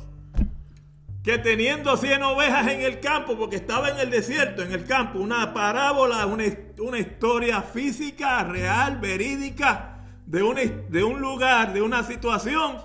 Que 1.24 1.38
teniendo 1.38 1.96
100 1.96 2.22
ovejas 2.24 2.68
en 2.68 2.82
el 2.82 3.00
campo, 3.00 3.38
porque 3.38 3.56
estaba 3.56 3.88
en 3.88 3.98
el 3.98 4.10
desierto, 4.10 4.62
en 4.62 4.72
el 4.72 4.84
campo, 4.84 5.18
una 5.18 5.54
parábola, 5.54 6.26
una, 6.26 6.98
historia 6.98 7.62
física, 7.62 8.44
real, 8.44 8.98
verídica, 8.98 10.00
de 10.26 10.42
un, 10.42 10.56
de 10.90 11.04
un 11.04 11.20
lugar, 11.20 11.72
de 11.72 11.80
una 11.80 12.02
situación 12.02 12.76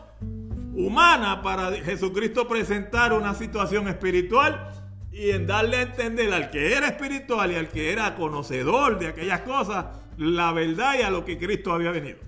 humana 0.74 1.42
para 1.42 1.72
Jesucristo 1.72 2.48
presentar 2.48 3.12
una 3.12 3.34
situación 3.34 3.88
espiritual 3.88 4.72
y 5.12 5.32
en 5.32 5.48
darle 5.48 5.78
a 5.78 5.82
entender 5.82 6.32
al 6.32 6.52
que 6.52 6.74
era 6.74 6.88
espiritual 6.88 7.52
y 7.52 7.56
al 7.56 7.70
que 7.70 7.92
era 7.92 8.16
conocedor 8.16 9.00
de 9.00 9.08
aquellas 9.08 9.42
cosas, 9.42 9.86
la 10.18 10.54
verdad 10.54 10.96
y 11.00 11.02
a 11.02 11.10
lo 11.10 11.26
que 11.26 11.38
Cristo 11.40 11.74
había 11.74 11.92
venido. 11.92 12.27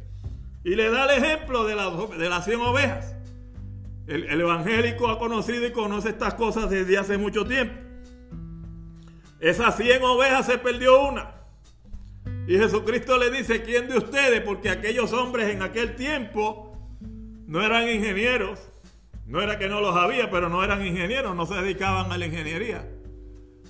Y 0.63 0.75
le 0.75 0.89
da 0.89 1.05
el 1.05 1.23
ejemplo 1.23 1.65
de, 1.65 1.75
de 2.17 2.29
las 2.29 2.45
100 2.45 2.61
ovejas. 2.61 3.15
El, 4.07 4.25
el, 4.25 4.41
evangélico 4.41 5.07
ha 5.09 5.19
conocido 5.19 5.65
y 5.65 5.71
conoce 5.71 6.09
estas 6.09 6.33
cosas 6.33 6.69
desde 6.69 6.97
hace 6.97 7.17
mucho 7.17 7.45
tiempo. 7.45 7.75
Esas 9.39 9.77
100 9.77 10.03
ovejas 10.03 10.45
se 10.45 10.57
perdió 10.57 11.07
una. 11.07 11.35
Y 12.47 12.57
Jesucristo 12.57 13.17
le 13.17 13.29
dice, 13.29 13.61
¿quién 13.61 13.87
de 13.87 13.97
ustedes? 13.97 14.41
Porque 14.41 14.69
aquellos 14.69 15.13
hombres 15.13 15.53
en 15.53 15.61
aquel 15.61 15.95
tiempo 15.95 16.75
no 17.45 17.63
eran 17.63 17.87
ingenieros. 17.87 18.59
No 19.25 19.41
era 19.41 19.59
que 19.59 19.69
no 19.69 19.79
los 19.79 19.95
había, 19.95 20.31
pero 20.31 20.49
no 20.49 20.63
eran 20.63 20.85
ingenieros, 20.85 21.35
no 21.35 21.45
se 21.45 21.53
dedicaban 21.53 22.11
a 22.11 22.17
la 22.17 22.25
ingeniería. 22.25 22.89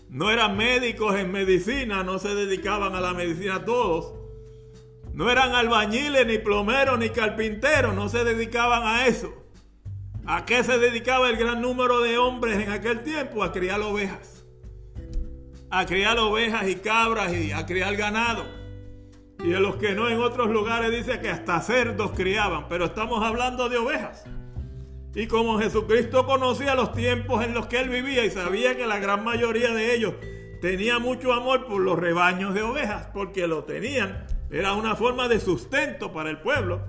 No 0.09 0.31
eran 0.31 0.55
médicos 0.55 1.15
en 1.15 1.31
medicina, 1.31 2.03
no 2.03 2.17
se 2.17 2.33
dedicaban 2.33 2.95
a 2.95 3.01
la 3.01 3.13
medicina 3.13 3.65
todos. 3.65 4.18
No 5.13 5.29
eran 5.29 5.53
albañiles, 5.53 6.25
ni 6.25 6.37
plomeros, 6.37 6.97
ni 6.97 7.09
carpinteros, 7.09 7.93
no 7.95 8.09
se 8.09 8.23
dedicaban 8.23 8.83
a 8.83 9.07
eso. 9.07 9.33
¿A 10.25 10.45
qué 10.45 10.63
se 10.63 10.77
dedicaba 10.77 11.29
el 11.29 11.37
gran 11.37 11.61
número 11.61 12.01
de 12.01 12.17
hombres 12.17 12.59
en 12.59 12.71
aquel 12.71 13.03
tiempo? 13.03 13.43
A 13.43 13.51
criar 13.51 13.81
ovejas. 13.81 14.45
A 15.71 15.85
criar 15.85 16.19
ovejas 16.19 16.67
y 16.67 16.75
cabras 16.75 17.33
y 17.33 17.51
a 17.51 17.65
criar 17.65 17.95
ganado. 17.95 18.45
Y 19.43 19.49
de 19.49 19.59
los 19.59 19.77
que 19.77 19.93
no 19.93 20.09
en 20.09 20.19
otros 20.19 20.49
lugares 20.49 20.91
dice 20.91 21.19
que 21.19 21.29
hasta 21.29 21.61
cerdos 21.61 22.11
criaban, 22.11 22.67
pero 22.67 22.85
estamos 22.85 23.23
hablando 23.23 23.69
de 23.69 23.77
ovejas. 23.77 24.25
Y 25.15 25.27
como 25.27 25.57
Jesucristo 25.59 26.25
conocía 26.25 26.75
los 26.75 26.93
tiempos 26.93 27.43
en 27.43 27.53
los 27.53 27.65
que 27.67 27.79
él 27.79 27.89
vivía 27.89 28.23
y 28.25 28.29
sabía 28.29 28.77
que 28.77 28.85
la 28.85 28.99
gran 28.99 29.23
mayoría 29.23 29.73
de 29.73 29.95
ellos 29.95 30.13
tenía 30.61 30.99
mucho 30.99 31.33
amor 31.33 31.65
por 31.65 31.81
los 31.81 31.97
rebaños 31.97 32.53
de 32.53 32.61
ovejas, 32.61 33.07
porque 33.13 33.47
lo 33.47 33.63
tenían, 33.63 34.27
era 34.51 34.73
una 34.73 34.95
forma 34.95 35.27
de 35.27 35.39
sustento 35.39 36.11
para 36.11 36.29
el 36.29 36.39
pueblo. 36.39 36.81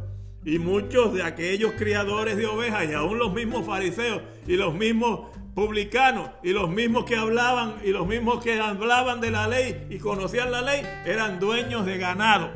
Y 0.45 0.59
muchos 0.59 1.13
de 1.13 1.23
aquellos 1.23 1.73
criadores 1.73 2.37
de 2.39 2.47
ovejas 2.47 2.89
y 2.89 2.95
aún 2.95 3.19
los 3.19 3.33
mismos 3.35 3.67
fariseos 3.67 4.23
y 4.47 4.57
los 4.57 4.73
mismos 4.73 5.29
publicanos 5.55 6.31
y 6.43 6.53
los 6.53 6.71
mismos 6.71 7.05
que 7.05 7.17
hablaban 7.17 7.75
y 7.85 7.91
los 7.91 8.07
mismos 8.07 8.43
que 8.43 8.59
hablaban 8.59 9.21
de 9.21 9.31
la 9.31 9.47
ley 9.49 9.87
y 9.91 9.99
conocían 9.99 10.51
la 10.51 10.63
ley 10.63 10.81
eran 11.05 11.39
dueños 11.39 11.85
de 11.85 11.99
ganado. 11.99 12.51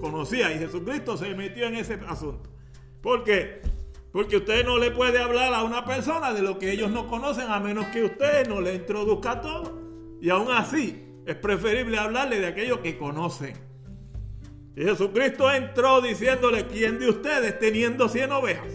Conocía 0.00 0.52
y 0.52 0.58
Jesucristo 0.58 1.16
se 1.16 1.32
metió 1.36 1.66
en 1.66 1.76
ese 1.76 2.00
asunto. 2.08 2.50
¿Por 3.00 3.22
qué? 3.22 3.62
Porque 4.12 4.38
usted 4.38 4.64
no 4.64 4.78
le 4.78 4.90
puede 4.90 5.20
hablar 5.20 5.54
a 5.54 5.62
una 5.62 5.84
persona 5.84 6.32
de 6.32 6.42
lo 6.42 6.58
que 6.58 6.72
ellos 6.72 6.90
no 6.90 7.06
conocen 7.06 7.48
a 7.48 7.60
menos 7.60 7.86
que 7.86 8.04
usted 8.04 8.48
no 8.48 8.60
le 8.60 8.74
introduzca 8.74 9.40
todo. 9.40 9.78
Y 10.20 10.30
aún 10.30 10.50
así 10.50 11.04
es 11.26 11.36
preferible 11.36 11.96
hablarle 11.96 12.40
de 12.40 12.48
aquello 12.48 12.82
que 12.82 12.98
conocen. 12.98 13.69
Y 14.80 14.84
Jesucristo 14.84 15.50
entró 15.50 16.00
diciéndole, 16.00 16.66
¿quién 16.66 16.98
de 16.98 17.10
ustedes 17.10 17.58
teniendo 17.58 18.08
100 18.08 18.32
ovejas? 18.32 18.72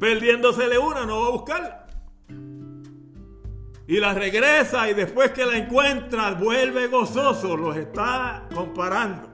Perdiéndosele 0.00 0.76
una, 0.76 1.06
no 1.06 1.20
va 1.20 1.26
a 1.28 1.30
buscarla 1.30 1.80
y 3.90 3.98
la 3.98 4.14
regresa 4.14 4.88
y 4.88 4.94
después 4.94 5.32
que 5.32 5.44
la 5.44 5.56
encuentra 5.56 6.34
vuelve 6.34 6.86
gozoso. 6.86 7.56
Los 7.56 7.76
está 7.76 8.46
comparando 8.54 9.28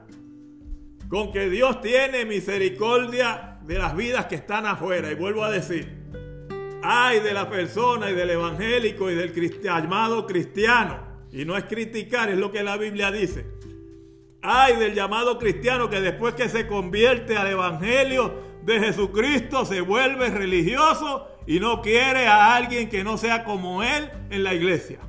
con 1.07 1.31
que 1.31 1.47
Dios 1.47 1.79
tiene 1.79 2.25
misericordia 2.25 3.59
de 3.61 3.77
las 3.77 3.95
vidas 3.95 4.25
que 4.25 4.33
están 4.33 4.65
afuera. 4.65 5.11
Y 5.11 5.13
vuelvo 5.13 5.43
a 5.43 5.51
decir, 5.51 5.87
ay 6.81 7.19
de 7.19 7.35
la 7.35 7.47
persona 7.47 8.09
y 8.09 8.15
del 8.15 8.31
evangélico 8.31 9.11
y 9.11 9.15
del 9.15 9.31
llamado 9.61 10.25
cristiano. 10.25 11.05
Y 11.31 11.45
no 11.45 11.55
es 11.55 11.65
criticar, 11.65 12.31
es 12.31 12.37
lo 12.39 12.51
que 12.51 12.63
la 12.63 12.77
Biblia 12.77 13.11
dice. 13.11 13.56
Ay 14.41 14.75
del 14.75 14.93
llamado 14.93 15.39
cristiano 15.39 15.89
que 15.89 16.01
después 16.01 16.35
que 16.35 16.49
se 16.49 16.67
convierte 16.67 17.37
al 17.37 17.47
evangelio 17.47 18.33
de 18.63 18.79
Jesucristo 18.79 19.65
se 19.65 19.81
vuelve 19.81 20.29
religioso 20.29 21.27
y 21.47 21.59
no 21.59 21.81
quiere 21.81 22.27
a 22.27 22.55
alguien 22.55 22.89
que 22.89 23.03
no 23.03 23.17
sea 23.17 23.43
como 23.45 23.81
él 23.81 24.11
en 24.29 24.43
la 24.43 24.53
iglesia. 24.53 24.99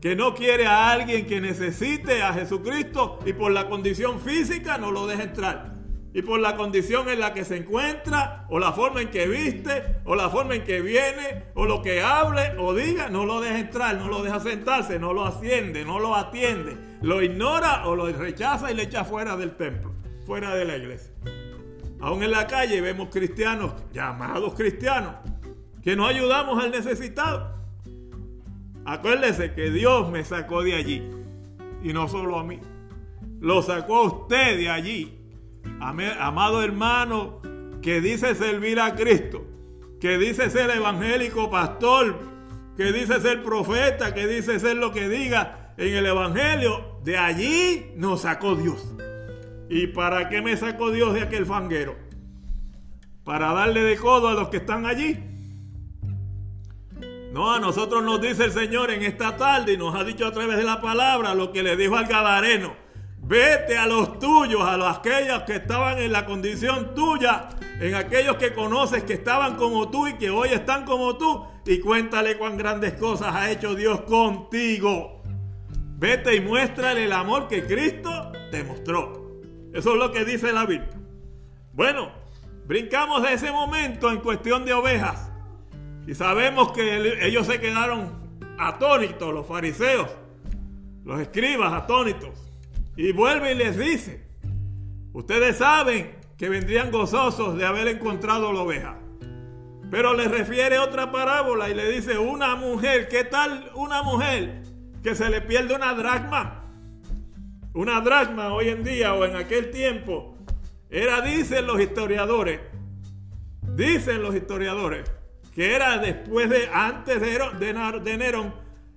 Que 0.00 0.16
no 0.16 0.34
quiere 0.34 0.66
a 0.66 0.90
alguien 0.90 1.26
que 1.26 1.40
necesite 1.40 2.22
a 2.22 2.32
Jesucristo 2.32 3.20
y 3.24 3.32
por 3.32 3.52
la 3.52 3.68
condición 3.68 4.20
física 4.20 4.78
no 4.78 4.90
lo 4.90 5.06
deja 5.06 5.22
entrar. 5.22 5.74
Y 6.12 6.22
por 6.22 6.40
la 6.40 6.56
condición 6.56 7.08
en 7.08 7.20
la 7.20 7.34
que 7.34 7.44
se 7.44 7.58
encuentra, 7.58 8.46
o 8.48 8.58
la 8.58 8.72
forma 8.72 9.02
en 9.02 9.10
que 9.10 9.28
viste, 9.28 10.00
o 10.04 10.16
la 10.16 10.30
forma 10.30 10.56
en 10.56 10.64
que 10.64 10.80
viene, 10.80 11.44
o 11.54 11.66
lo 11.66 11.82
que 11.82 12.00
hable 12.00 12.54
o 12.58 12.74
diga, 12.74 13.08
no 13.08 13.24
lo 13.24 13.40
deja 13.40 13.58
entrar, 13.58 13.96
no 13.96 14.08
lo 14.08 14.22
deja 14.22 14.40
sentarse, 14.40 14.98
no 14.98 15.12
lo 15.12 15.24
asciende, 15.24 15.84
no 15.84 16.00
lo 16.00 16.16
atiende. 16.16 16.87
Lo 17.00 17.22
ignora 17.22 17.86
o 17.86 17.94
lo 17.94 18.06
rechaza 18.12 18.72
y 18.72 18.74
le 18.74 18.84
echa 18.84 19.04
fuera 19.04 19.36
del 19.36 19.56
templo, 19.56 19.92
fuera 20.26 20.54
de 20.54 20.64
la 20.64 20.76
iglesia. 20.76 21.12
Aún 22.00 22.22
en 22.22 22.30
la 22.30 22.46
calle 22.46 22.80
vemos 22.80 23.08
cristianos, 23.10 23.72
llamados 23.92 24.54
cristianos, 24.54 25.14
que 25.82 25.96
no 25.96 26.06
ayudamos 26.06 26.62
al 26.62 26.70
necesitado. 26.70 27.56
Acuérdese 28.84 29.52
que 29.52 29.70
Dios 29.70 30.10
me 30.10 30.24
sacó 30.24 30.62
de 30.62 30.74
allí 30.74 31.10
y 31.82 31.92
no 31.92 32.08
solo 32.08 32.38
a 32.38 32.44
mí. 32.44 32.60
Lo 33.40 33.62
sacó 33.62 33.96
a 33.96 34.02
usted 34.02 34.56
de 34.56 34.70
allí. 34.70 35.14
Amado 35.80 36.62
hermano 36.62 37.40
que 37.82 38.00
dice 38.00 38.34
servir 38.34 38.80
a 38.80 38.94
Cristo, 38.94 39.44
que 40.00 40.18
dice 40.18 40.50
ser 40.50 40.70
evangélico 40.70 41.50
pastor, 41.50 42.18
que 42.76 42.92
dice 42.92 43.20
ser 43.20 43.42
profeta, 43.42 44.14
que 44.14 44.26
dice 44.26 44.58
ser 44.58 44.76
lo 44.76 44.92
que 44.92 45.08
diga 45.08 45.74
en 45.76 45.94
el 45.94 46.06
evangelio, 46.06 46.87
de 47.04 47.16
allí 47.16 47.92
nos 47.96 48.22
sacó 48.22 48.54
Dios. 48.54 48.94
¿Y 49.68 49.88
para 49.88 50.28
qué 50.28 50.40
me 50.40 50.56
sacó 50.56 50.90
Dios 50.90 51.14
de 51.14 51.22
aquel 51.22 51.46
fanguero? 51.46 51.96
Para 53.24 53.52
darle 53.52 53.82
de 53.82 53.96
codo 53.96 54.28
a 54.28 54.34
los 54.34 54.48
que 54.48 54.58
están 54.58 54.86
allí. 54.86 55.18
No, 57.32 57.52
a 57.52 57.60
nosotros 57.60 58.02
nos 58.02 58.20
dice 58.20 58.44
el 58.44 58.52
Señor 58.52 58.90
en 58.90 59.02
esta 59.02 59.36
tarde 59.36 59.74
y 59.74 59.76
nos 59.76 59.94
ha 59.94 60.02
dicho 60.02 60.26
a 60.26 60.32
través 60.32 60.56
de 60.56 60.64
la 60.64 60.80
palabra 60.80 61.34
lo 61.34 61.52
que 61.52 61.62
le 61.62 61.76
dijo 61.76 61.96
al 61.96 62.06
Gadareno. 62.06 62.74
Vete 63.20 63.76
a 63.76 63.86
los 63.86 64.18
tuyos, 64.18 64.62
a 64.62 64.78
los 64.78 64.96
aquellos 64.96 65.42
que 65.42 65.56
estaban 65.56 65.98
en 65.98 66.12
la 66.12 66.24
condición 66.24 66.94
tuya, 66.94 67.50
en 67.78 67.94
aquellos 67.94 68.36
que 68.36 68.54
conoces 68.54 69.04
que 69.04 69.12
estaban 69.12 69.56
como 69.56 69.90
tú 69.90 70.06
y 70.06 70.14
que 70.14 70.30
hoy 70.30 70.48
están 70.48 70.86
como 70.86 71.18
tú, 71.18 71.44
y 71.66 71.78
cuéntale 71.80 72.38
cuán 72.38 72.56
grandes 72.56 72.94
cosas 72.94 73.34
ha 73.34 73.50
hecho 73.50 73.74
Dios 73.74 74.00
contigo. 74.02 75.17
Vete 75.98 76.36
y 76.36 76.40
muéstrale 76.40 77.06
el 77.06 77.12
amor 77.12 77.48
que 77.48 77.64
Cristo 77.64 78.30
te 78.52 78.62
mostró. 78.62 79.40
Eso 79.74 79.94
es 79.94 79.98
lo 79.98 80.12
que 80.12 80.24
dice 80.24 80.52
la 80.52 80.64
Biblia. 80.64 80.96
Bueno, 81.72 82.12
brincamos 82.66 83.24
de 83.24 83.32
ese 83.32 83.50
momento 83.50 84.12
en 84.12 84.20
cuestión 84.20 84.64
de 84.64 84.74
ovejas 84.74 85.32
y 86.06 86.14
sabemos 86.14 86.70
que 86.70 87.26
ellos 87.26 87.48
se 87.48 87.58
quedaron 87.58 88.12
atónitos, 88.60 89.34
los 89.34 89.44
fariseos, 89.44 90.08
los 91.04 91.18
escribas 91.18 91.72
atónitos. 91.72 92.30
Y 92.96 93.10
vuelve 93.10 93.50
y 93.50 93.56
les 93.56 93.76
dice, 93.76 94.24
ustedes 95.12 95.56
saben 95.56 96.16
que 96.36 96.48
vendrían 96.48 96.92
gozosos 96.92 97.58
de 97.58 97.66
haber 97.66 97.88
encontrado 97.88 98.52
la 98.52 98.60
oveja. 98.60 98.98
Pero 99.90 100.14
le 100.14 100.28
refiere 100.28 100.78
otra 100.78 101.10
parábola 101.10 101.68
y 101.68 101.74
le 101.74 101.90
dice, 101.90 102.18
una 102.18 102.54
mujer, 102.54 103.08
¿qué 103.08 103.24
tal 103.24 103.72
una 103.74 104.04
mujer 104.04 104.67
que 105.08 105.14
se 105.14 105.30
le 105.30 105.40
pierde 105.40 105.74
una 105.74 105.94
dracma? 105.94 106.64
una 107.72 108.00
dracma 108.00 108.52
hoy 108.52 108.68
en 108.68 108.82
día 108.82 109.14
o 109.14 109.24
en 109.24 109.36
aquel 109.36 109.70
tiempo, 109.70 110.36
era, 110.90 111.20
dicen 111.20 111.66
los 111.66 111.80
historiadores, 111.80 112.60
dicen 113.74 114.22
los 114.22 114.34
historiadores, 114.34 115.08
que 115.54 115.74
era 115.74 115.96
después 115.98 116.50
de, 116.50 116.68
antes 116.72 117.20
de, 117.20 118.18
Nerón 118.18 118.52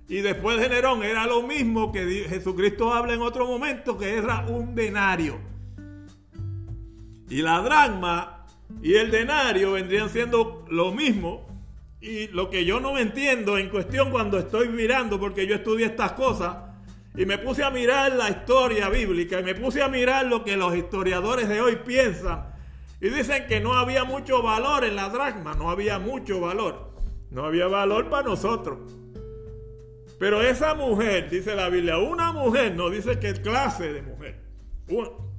y 0.08 0.16
después 0.16 0.60
de 0.60 0.68
Nerón, 0.68 1.04
era 1.04 1.26
lo 1.26 1.42
mismo 1.42 1.92
que 1.92 2.26
Jesucristo 2.28 2.92
habla 2.92 3.14
en 3.14 3.22
otro 3.22 3.46
momento, 3.46 3.96
que 3.96 4.16
era 4.16 4.44
un 4.48 4.74
denario. 4.74 5.38
Y 7.30 7.40
la 7.40 7.60
dracma 7.60 8.46
y 8.82 8.94
el 8.94 9.10
denario 9.10 9.72
vendrían 9.72 10.08
siendo 10.08 10.64
lo 10.68 10.90
mismo. 10.92 11.51
Y 12.02 12.26
lo 12.28 12.50
que 12.50 12.64
yo 12.64 12.80
no 12.80 12.98
entiendo 12.98 13.56
en 13.56 13.68
cuestión 13.68 14.10
cuando 14.10 14.36
estoy 14.36 14.68
mirando, 14.68 15.20
porque 15.20 15.46
yo 15.46 15.54
estudié 15.54 15.86
estas 15.86 16.12
cosas, 16.12 16.56
y 17.14 17.24
me 17.26 17.38
puse 17.38 17.62
a 17.62 17.70
mirar 17.70 18.10
la 18.12 18.28
historia 18.28 18.88
bíblica 18.88 19.38
y 19.38 19.44
me 19.44 19.54
puse 19.54 19.82
a 19.82 19.88
mirar 19.88 20.26
lo 20.26 20.42
que 20.42 20.56
los 20.56 20.74
historiadores 20.74 21.48
de 21.48 21.60
hoy 21.60 21.76
piensan. 21.76 22.52
Y 23.00 23.08
dicen 23.08 23.46
que 23.46 23.60
no 23.60 23.74
había 23.74 24.02
mucho 24.02 24.42
valor 24.42 24.84
en 24.84 24.96
la 24.96 25.10
dracma, 25.10 25.54
no 25.54 25.70
había 25.70 26.00
mucho 26.00 26.40
valor. 26.40 26.90
No 27.30 27.44
había 27.44 27.68
valor 27.68 28.10
para 28.10 28.24
nosotros. 28.24 28.78
Pero 30.18 30.42
esa 30.42 30.74
mujer, 30.74 31.30
dice 31.30 31.54
la 31.54 31.68
Biblia, 31.68 31.98
una 31.98 32.32
mujer, 32.32 32.74
no 32.74 32.90
dice 32.90 33.20
qué 33.20 33.32
clase 33.34 33.92
de 33.92 34.02
mujer. 34.02 34.40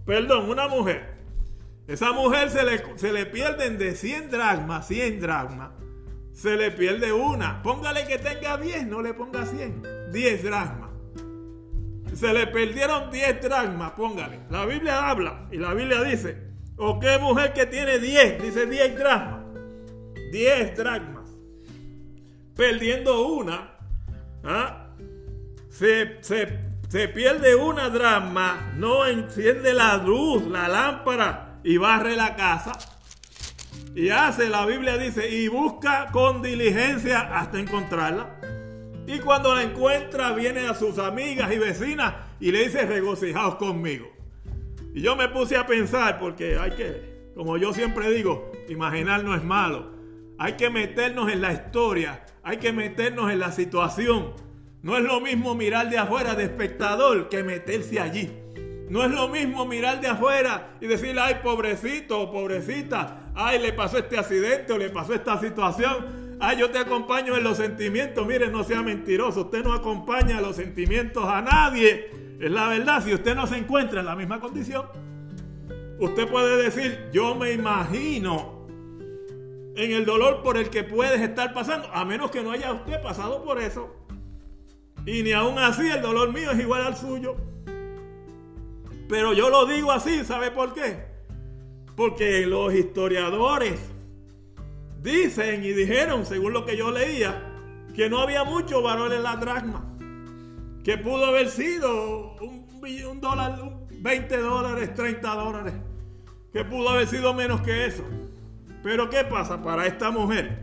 perdón, 0.06 0.50
una 0.50 0.70
mujer. 0.70 1.14
Esa 1.88 2.14
mujer 2.14 2.50
se 2.50 2.64
le, 2.64 2.98
se 2.98 3.12
le 3.12 3.26
pierden 3.26 3.78
de 3.78 3.96
100 3.96 4.30
dracmas, 4.30 4.88
100 4.88 5.20
dracmas. 5.20 5.83
Se 6.34 6.58
le 6.58 6.72
pierde 6.72 7.14
una. 7.14 7.62
Póngale 7.62 8.06
que 8.06 8.18
tenga 8.18 8.58
10, 8.58 8.88
no 8.88 9.02
le 9.02 9.14
ponga 9.14 9.46
100. 9.46 10.12
10 10.12 10.44
dracmas 10.44 10.84
se 12.16 12.34
le 12.34 12.48
perdieron 12.48 13.12
10 13.12 13.42
dracmas, 13.42 13.92
póngale. 13.92 14.42
La 14.50 14.66
Biblia 14.66 15.10
habla 15.10 15.48
y 15.52 15.58
la 15.58 15.74
Biblia 15.74 16.04
dice, 16.04 16.38
¿o 16.78 17.00
qué 17.00 17.18
mujer 17.18 17.54
que 17.54 17.66
tiene 17.66 18.00
10? 18.00 18.42
Dice 18.42 18.66
10 18.66 18.98
dracmas. 18.98 19.42
10 20.32 20.78
dracmas. 20.78 21.30
Perdiendo 22.56 23.28
una, 23.28 23.78
¿ah? 24.44 24.88
se, 25.70 26.20
se 26.22 27.08
pierde 27.08 27.56
una 27.56 27.90
dracma, 27.90 28.74
no 28.76 29.06
enciende 29.06 29.74
la 29.74 29.98
luz, 29.98 30.44
la 30.44 30.68
lámpara 30.68 31.60
y 31.64 31.78
barre 31.78 32.16
la 32.16 32.36
casa. 32.36 32.74
Y 33.96 34.10
hace, 34.10 34.50
la 34.50 34.66
Biblia 34.66 34.98
dice, 34.98 35.30
y 35.30 35.48
busca 35.48 36.08
con 36.12 36.42
diligencia 36.42 37.38
hasta 37.38 37.60
encontrarla. 37.60 38.40
Y 39.06 39.20
cuando 39.20 39.54
la 39.54 39.64
encuentra, 39.64 40.32
viene 40.32 40.68
a 40.68 40.74
sus 40.74 40.98
amigas 40.98 41.52
y 41.54 41.60
vecinas 41.60 42.16
y 42.40 42.52
le 42.52 42.64
dice, 42.64 42.86
regocijaos 42.86 43.56
conmigo. 43.56 44.08
Y 44.96 45.02
yo 45.02 45.16
me 45.16 45.28
puse 45.28 45.58
a 45.58 45.68
pensar, 45.68 46.20
porque 46.20 46.58
hay 46.58 46.72
que, 46.72 47.32
como 47.36 47.58
yo 47.58 47.74
siempre 47.74 48.12
digo, 48.12 48.52
imaginar 48.68 49.24
no 49.24 49.36
es 49.36 49.44
malo. 49.44 49.92
Hay 50.40 50.54
que 50.54 50.72
meternos 50.72 51.32
en 51.32 51.42
la 51.42 51.54
historia, 51.54 52.26
hay 52.42 52.58
que 52.58 52.74
meternos 52.74 53.32
en 53.32 53.40
la 53.40 53.52
situación. 53.52 54.34
No 54.82 54.98
es 54.98 55.04
lo 55.04 55.22
mismo 55.22 55.54
mirar 55.54 55.90
de 55.90 56.00
afuera 56.00 56.34
de 56.34 56.44
espectador 56.46 57.30
que 57.30 57.44
meterse 57.44 58.00
allí. 58.00 58.43
No 58.90 59.04
es 59.04 59.12
lo 59.12 59.28
mismo 59.28 59.66
mirar 59.66 60.02
de 60.02 60.08
afuera 60.08 60.76
y 60.82 60.88
decirle, 60.88 61.22
ay, 61.22 61.36
pobrecito 61.42 62.32
pobrecita, 62.32 63.32
ay, 63.34 63.60
le 63.60 63.74
pasó 63.74 63.98
este 63.98 64.18
accidente 64.18 64.74
o 64.74 64.78
le 64.78 64.90
pasó 64.90 65.14
esta 65.14 65.40
situación 65.40 66.24
Ah, 66.46 66.54
yo 66.54 66.70
te 66.72 66.78
acompaño 66.78 67.38
en 67.38 67.44
los 67.46 67.56
sentimientos. 67.56 68.28
Mire, 68.28 68.50
no 68.50 68.66
sea 68.66 68.82
mentiroso. 68.82 69.44
Usted 69.44 69.64
no 69.64 69.72
acompaña 69.72 70.42
los 70.42 70.58
sentimientos 70.58 71.24
a 71.24 71.42
nadie. 71.42 72.12
Es 72.38 72.52
la 72.52 72.68
verdad. 72.68 73.02
Si 73.02 73.14
usted 73.14 73.34
no 73.34 73.48
se 73.48 73.56
encuentra 73.56 74.02
en 74.02 74.08
la 74.08 74.16
misma 74.18 74.42
condición, 74.42 74.86
usted 76.00 76.28
puede 76.28 76.62
decir, 76.62 77.10
yo 77.14 77.34
me 77.34 77.54
imagino 77.54 78.68
en 79.78 79.94
el 79.94 80.04
dolor 80.04 80.44
por 80.44 80.58
el 80.58 80.70
que 80.70 80.84
puedes 80.84 81.22
estar 81.22 81.54
pasando, 81.54 81.88
a 81.94 82.04
menos 82.04 82.30
que 82.30 82.44
no 82.44 82.52
haya 82.52 82.74
usted 82.74 83.02
pasado 83.02 83.42
por 83.46 83.62
eso. 83.62 83.96
Y 85.06 85.24
ni 85.24 85.32
aún 85.32 85.58
así 85.58 85.90
el 85.90 86.02
dolor 86.02 86.34
mío 86.34 86.52
es 86.52 86.60
igual 86.60 86.82
al 86.82 86.98
suyo. 86.98 87.38
Pero 89.14 89.32
yo 89.34 89.52
lo 89.52 89.68
digo 89.68 89.92
así, 89.92 90.26
¿sabe 90.26 90.50
por 90.50 90.74
qué? 90.74 91.06
Porque 91.96 92.48
los 92.48 92.74
historiadores 92.74 93.80
Dicen 95.04 95.64
y 95.64 95.72
dijeron, 95.72 96.26
según 96.26 96.52
lo 96.52 96.66
que 96.66 96.76
yo 96.76 96.90
leía, 96.90 97.44
que 97.94 98.10
no 98.10 98.18
había 98.22 98.44
mucho 98.44 98.82
valor 98.82 99.14
en 99.14 99.22
la 99.22 99.36
dracma. 99.36 99.86
Que 100.84 100.98
pudo 100.98 101.26
haber 101.26 101.48
sido 101.50 102.38
un, 102.42 103.22
dólar, 103.22 103.60
20 103.92 104.38
dólares, 104.38 104.96
30 104.96 105.36
dólares. 105.36 105.74
Que 106.52 106.66
pudo 106.66 106.90
haber 106.90 107.08
sido 107.08 107.36
menos 107.36 107.62
que 107.62 107.86
eso. 107.86 108.04
Pero 108.82 109.12
¿qué 109.12 109.24
pasa 109.26 109.62
para 109.62 109.86
esta 109.86 110.10
mujer? 110.10 110.58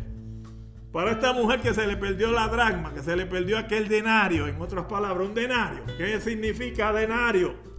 Para 0.90 1.12
esta 1.12 1.32
mujer 1.32 1.60
que 1.60 1.72
se 1.72 1.86
le 1.86 1.96
perdió 1.96 2.32
la 2.32 2.48
dracma, 2.48 2.92
que 2.92 3.00
se 3.00 3.14
le 3.14 3.26
perdió 3.26 3.58
aquel 3.58 3.86
denario, 3.86 4.48
en 4.48 4.60
otras 4.60 4.86
palabras, 4.86 5.28
un 5.28 5.34
denario. 5.34 5.84
¿Qué 5.96 6.20
significa 6.20 6.92
denario? 6.92 7.69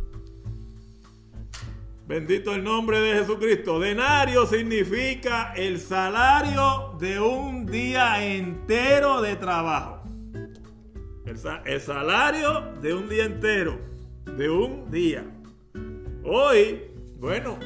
Bendito 2.08 2.54
el 2.54 2.64
nombre 2.64 3.00
de 3.00 3.20
Jesucristo. 3.20 3.80
Denario 3.80 4.46
significa 4.46 5.54
el 5.56 5.80
salario 5.80 6.96
de 7.00 7.20
un 7.20 7.66
día 7.66 8.24
entero 8.26 9.22
de 9.22 9.36
trabajo. 9.36 10.04
El, 11.26 11.80
salario 11.80 12.74
de 12.82 12.94
un 12.94 13.08
día 13.08 13.26
entero. 13.26 13.80
De 14.26 14.50
un 14.50 14.92
día. 14.92 15.24
Hoy, 16.24 16.82
bueno, 17.18 17.58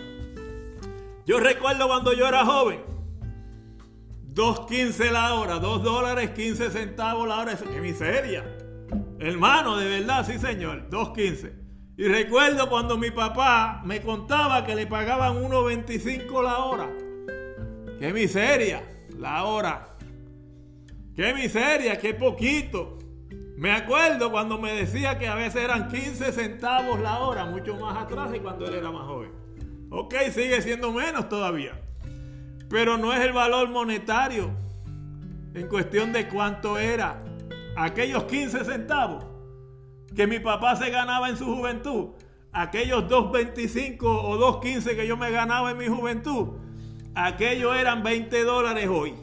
yo 1.26 1.39
recuerdo 1.39 1.88
cuando 1.88 2.13
yo 2.13 2.28
era 2.28 2.45
joven. 2.45 2.82
2.15 4.34 5.12
la 5.12 5.34
hora, 5.36 5.60
2 5.60 5.84
dólares 5.84 6.32
15 6.32 6.69
centavos 6.69 7.28
la 7.28 7.39
hora. 7.39 7.58
¡Qué 7.58 7.80
miseria! 7.80 8.43
Hermano, 9.17 9.78
de 9.78 9.88
verdad, 9.88 10.26
sí 10.28 10.38
señor, 10.38 10.89
2.15. 10.89 11.64
Y 11.97 12.08
recuerdo 12.08 12.69
cuando 12.69 12.97
mi 12.97 13.10
papá 13.10 13.81
me 13.86 14.01
contaba 14.01 14.65
que 14.65 14.75
le 14.75 14.86
pagaban 14.86 15.41
1.25 15.41 16.43
la 16.43 16.58
hora. 16.58 16.89
¡Qué 17.99 18.12
miseria! 18.12 18.84
La 19.17 19.45
hora. 19.45 19.95
¡Qué 21.15 21.34
miseria! 21.34 21.97
¡Qué 21.97 22.13
poquito! 22.13 22.97
Me 23.55 23.71
acuerdo 23.71 24.29
cuando 24.29 24.60
me 24.60 24.73
decía 24.73 25.17
que 25.17 25.29
a 25.29 25.36
veces 25.36 25.63
eran 25.63 25.88
15 25.88 26.34
centavos 26.34 26.99
la 26.99 27.19
hora, 27.19 27.45
mucho 27.45 27.77
más 27.77 27.95
atrás 27.95 28.29
de 28.29 28.41
cuando 28.41 28.67
él 28.67 28.73
era 28.73 28.91
más 28.91 29.05
joven. 29.05 29.31
Ok, 29.89 30.15
sigue 30.34 30.62
siendo 30.62 30.91
menos 30.91 31.29
todavía. 31.29 31.79
Pero 32.69 32.97
no 32.97 33.13
es 33.13 33.21
el 33.21 33.31
valor 33.31 33.69
monetario 33.69 34.51
en 35.53 35.67
cuestión 35.69 36.12
de 36.12 36.27
cuánto 36.27 36.77
era. 36.77 37.23
Aquellos 37.77 38.25
15 38.25 38.65
centavos 38.65 39.35
que 40.15 40.28
mi 40.28 40.39
papá 40.39 40.75
se 40.75 40.89
ganaba 40.89 41.30
en 41.30 41.38
su 41.38 41.45
juventud, 41.45 42.12
aquellos 42.51 43.04
2.25 43.04 43.97
o 44.04 44.62
2.15 44.62 44.95
que 44.95 45.08
yo 45.08 45.17
me 45.17 45.30
ganaba 45.30 45.71
en 45.71 45.78
mi 45.78 45.88
juventud, 45.88 46.54
aquellos 47.13 47.75
eran 47.75 48.01
20 48.01 48.43
dólares 48.43 48.88
hoy. 48.88 49.13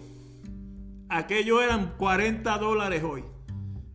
Aquellos 1.09 1.62
eran 1.62 1.94
40 1.96 2.59
dólares 2.59 3.02
hoy. 3.02 3.24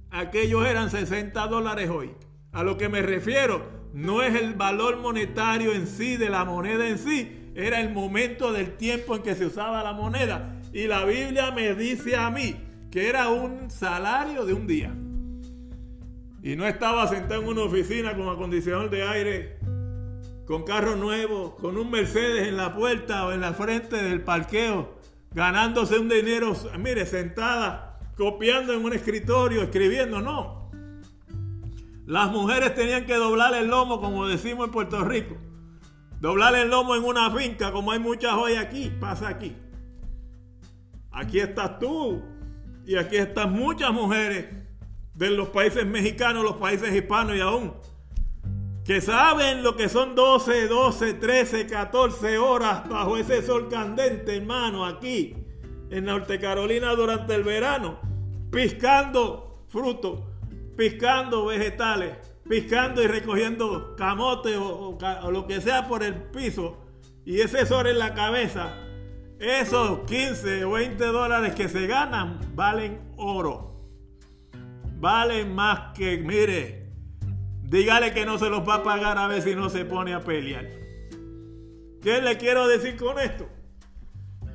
Aquellos 0.09 0.65
eran 0.65 0.89
60 0.89 1.47
dólares 1.47 1.89
hoy. 1.89 2.11
A 2.51 2.63
lo 2.63 2.77
que 2.77 2.89
me 2.89 3.01
refiero 3.01 3.77
no 3.93 4.21
es 4.21 4.35
el 4.35 4.53
valor 4.53 4.97
monetario 4.97 5.73
en 5.73 5.87
sí 5.87 6.17
de 6.17 6.29
la 6.29 6.45
moneda 6.45 6.87
en 6.87 6.97
sí, 6.97 7.51
era 7.55 7.79
el 7.79 7.91
momento 7.91 8.51
del 8.51 8.77
tiempo 8.77 9.15
en 9.15 9.23
que 9.23 9.35
se 9.35 9.47
usaba 9.47 9.83
la 9.83 9.93
moneda. 9.93 10.59
Y 10.73 10.85
la 10.85 11.05
Biblia 11.05 11.51
me 11.51 11.73
dice 11.73 12.15
a 12.15 12.29
mí 12.29 12.55
que 12.91 13.09
era 13.09 13.29
un 13.29 13.69
salario 13.71 14.45
de 14.45 14.53
un 14.53 14.67
día 14.67 14.93
y 16.47 16.55
no 16.55 16.65
estaba 16.65 17.05
sentado 17.09 17.41
en 17.41 17.47
una 17.49 17.63
oficina 17.63 18.15
con 18.15 18.29
acondicionador 18.29 18.89
de 18.89 19.03
aire, 19.03 19.59
con 20.45 20.63
carro 20.63 20.95
nuevo, 20.95 21.57
con 21.57 21.77
un 21.77 21.91
Mercedes 21.91 22.47
en 22.47 22.55
la 22.55 22.73
puerta 22.73 23.25
o 23.25 23.33
en 23.33 23.41
la 23.41 23.53
frente 23.53 23.97
del 23.97 24.21
parqueo, 24.21 24.97
ganándose 25.31 25.99
un 25.99 26.07
dinero, 26.07 26.55
mire, 26.79 27.05
sentada, 27.05 27.99
copiando 28.15 28.71
en 28.71 28.81
un 28.81 28.93
escritorio, 28.93 29.61
escribiendo, 29.61 30.21
no. 30.21 30.71
Las 32.05 32.31
mujeres 32.31 32.73
tenían 32.75 33.05
que 33.05 33.15
doblar 33.15 33.53
el 33.53 33.67
lomo, 33.67 33.99
como 33.99 34.25
decimos 34.25 34.67
en 34.67 34.71
Puerto 34.71 35.03
Rico. 35.03 35.35
Doblar 36.21 36.55
el 36.55 36.69
lomo 36.69 36.95
en 36.95 37.03
una 37.03 37.29
finca, 37.29 37.73
como 37.73 37.91
hay 37.91 37.99
muchas 37.99 38.35
hoy 38.35 38.55
aquí, 38.55 38.89
pasa 39.01 39.27
aquí. 39.27 39.53
Aquí 41.11 41.41
estás 41.41 41.77
tú 41.77 42.23
y 42.85 42.95
aquí 42.95 43.17
están 43.17 43.51
muchas 43.51 43.91
mujeres 43.91 44.66
de 45.17 45.31
los 45.31 45.49
países 45.49 45.85
mexicanos, 45.85 46.43
los 46.43 46.57
países 46.57 46.93
hispanos 46.93 47.35
y 47.35 47.39
aún, 47.39 47.73
que 48.85 49.01
saben 49.01 49.63
lo 49.63 49.75
que 49.75 49.89
son 49.89 50.15
12, 50.15 50.67
12, 50.67 51.15
13, 51.15 51.65
14 51.65 52.37
horas 52.37 52.87
bajo 52.87 53.17
ese 53.17 53.41
sol 53.41 53.67
candente, 53.67 54.37
hermano, 54.37 54.85
aquí 54.85 55.35
en 55.89 56.05
Norte 56.05 56.39
Carolina 56.39 56.91
durante 56.93 57.33
el 57.33 57.43
verano, 57.43 57.99
piscando 58.51 59.65
frutos, 59.67 60.21
piscando 60.77 61.47
vegetales, 61.47 62.15
piscando 62.47 63.01
y 63.01 63.07
recogiendo 63.07 63.95
camote 63.95 64.55
o, 64.55 64.97
lo 65.31 65.47
que 65.47 65.61
sea 65.61 65.87
por 65.87 66.03
el 66.03 66.13
piso 66.13 66.77
y 67.25 67.41
ese 67.41 67.65
sol 67.65 67.87
en 67.87 67.97
la 67.97 68.13
cabeza, 68.13 68.77
esos 69.39 70.01
15 70.01 70.63
o 70.65 70.71
20 70.71 71.05
dólares 71.05 71.55
que 71.55 71.67
se 71.67 71.87
ganan 71.87 72.39
valen 72.53 73.01
oro. 73.17 73.66
Valen 74.99 75.53
más 75.53 75.93
que, 75.93 76.17
mire, 76.17 76.87
dígale 77.61 78.13
que 78.13 78.25
no 78.25 78.39
se 78.39 78.49
los 78.49 78.67
va 78.67 78.75
a 78.75 78.83
pagar 78.83 79.17
a 79.17 79.27
ver 79.27 79.43
si 79.43 79.53
no 79.53 79.69
se 79.69 79.85
pone 79.85 80.13
a 80.13 80.21
pelear. 80.21 80.65
¿Qué 82.01 82.21
le 82.21 82.37
quiero 82.37 82.67
decir 82.67 82.97
con 82.97 83.19
esto? 83.19 83.47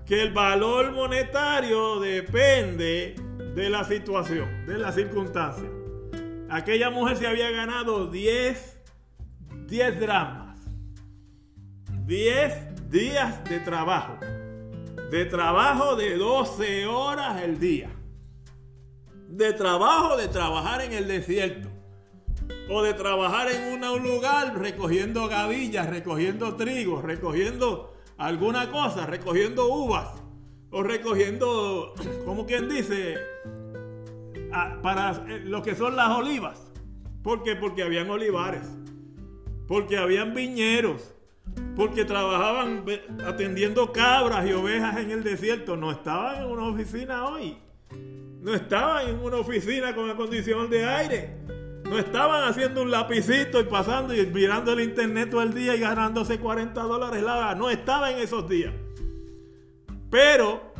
Que 0.04 0.22
el 0.22 0.32
valor 0.32 0.90
monetario 0.92 2.00
depende 2.00 3.14
de 3.54 3.70
la 3.70 3.84
situación, 3.84 4.66
de 4.66 4.78
la 4.78 4.90
circunstancia. 4.90 5.70
Aquella 6.50 6.90
mujer 6.90 7.16
se 7.16 7.26
había 7.26 7.50
ganado 7.50 8.08
10, 8.08 8.80
10 9.68 10.00
dramas, 10.00 10.58
10 12.04 12.90
días 12.90 13.44
de 13.44 13.60
trabajo, 13.60 14.18
de 15.10 15.24
trabajo 15.26 15.94
de 15.94 16.16
12 16.16 16.86
horas 16.86 17.42
el 17.42 17.60
día, 17.60 17.90
de 19.32 19.54
trabajo 19.54 20.18
de 20.18 20.28
trabajar 20.28 20.82
en 20.82 20.92
el 20.92 21.08
desierto, 21.08 21.68
o 22.68 22.82
de 22.82 22.92
trabajar 22.92 23.50
en 23.50 23.82
un 23.82 24.02
lugar 24.02 24.58
recogiendo 24.58 25.26
gavillas, 25.26 25.88
recogiendo 25.88 26.54
trigo, 26.56 27.00
recogiendo 27.00 27.94
alguna 28.18 28.70
cosa, 28.70 29.06
recogiendo 29.06 29.68
uvas, 29.68 30.22
o 30.70 30.82
recogiendo, 30.82 31.94
como 32.26 32.44
quien 32.44 32.68
dice, 32.68 33.16
para 34.82 35.24
eh, 35.28 35.40
lo 35.44 35.62
que 35.62 35.74
son 35.74 35.96
las 35.96 36.10
olivas. 36.10 36.70
¿Por 37.22 37.42
qué? 37.42 37.56
Porque 37.56 37.82
habían 37.82 38.10
olivares, 38.10 38.68
porque 39.66 39.96
habían 39.96 40.34
viñeros, 40.34 41.14
porque 41.74 42.04
trabajaban 42.04 42.84
atendiendo 43.26 43.92
cabras 43.92 44.46
y 44.46 44.52
ovejas 44.52 44.98
en 44.98 45.10
el 45.10 45.22
desierto. 45.22 45.76
No 45.76 45.90
estaban 45.90 46.42
en 46.42 46.50
una 46.50 46.64
oficina 46.64 47.24
hoy. 47.24 47.56
No 48.42 48.54
estaban 48.54 49.08
en 49.08 49.18
una 49.20 49.38
oficina 49.38 49.94
con 49.94 50.10
acondicionado 50.10 50.68
de 50.68 50.84
aire. 50.84 51.36
No 51.84 51.98
estaban 51.98 52.44
haciendo 52.44 52.82
un 52.82 52.90
lapicito 52.90 53.60
y 53.60 53.64
pasando 53.64 54.14
y 54.14 54.26
mirando 54.26 54.72
el 54.72 54.80
internet 54.80 55.30
todo 55.30 55.42
el 55.42 55.54
día 55.54 55.74
y 55.74 55.80
ganándose 55.80 56.38
40 56.38 56.82
dólares 56.82 57.22
la 57.22 57.36
hora. 57.36 57.54
No 57.54 57.70
estaba 57.70 58.10
en 58.10 58.18
esos 58.18 58.48
días. 58.48 58.74
Pero 60.10 60.72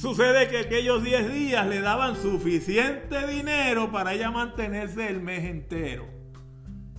Sucede 0.00 0.48
que 0.48 0.58
aquellos 0.58 1.02
10 1.02 1.30
días 1.30 1.66
le 1.66 1.82
daban 1.82 2.16
suficiente 2.16 3.26
dinero 3.26 3.90
para 3.92 4.14
ella 4.14 4.30
mantenerse 4.30 5.08
el 5.08 5.20
mes 5.20 5.44
entero. 5.44 6.06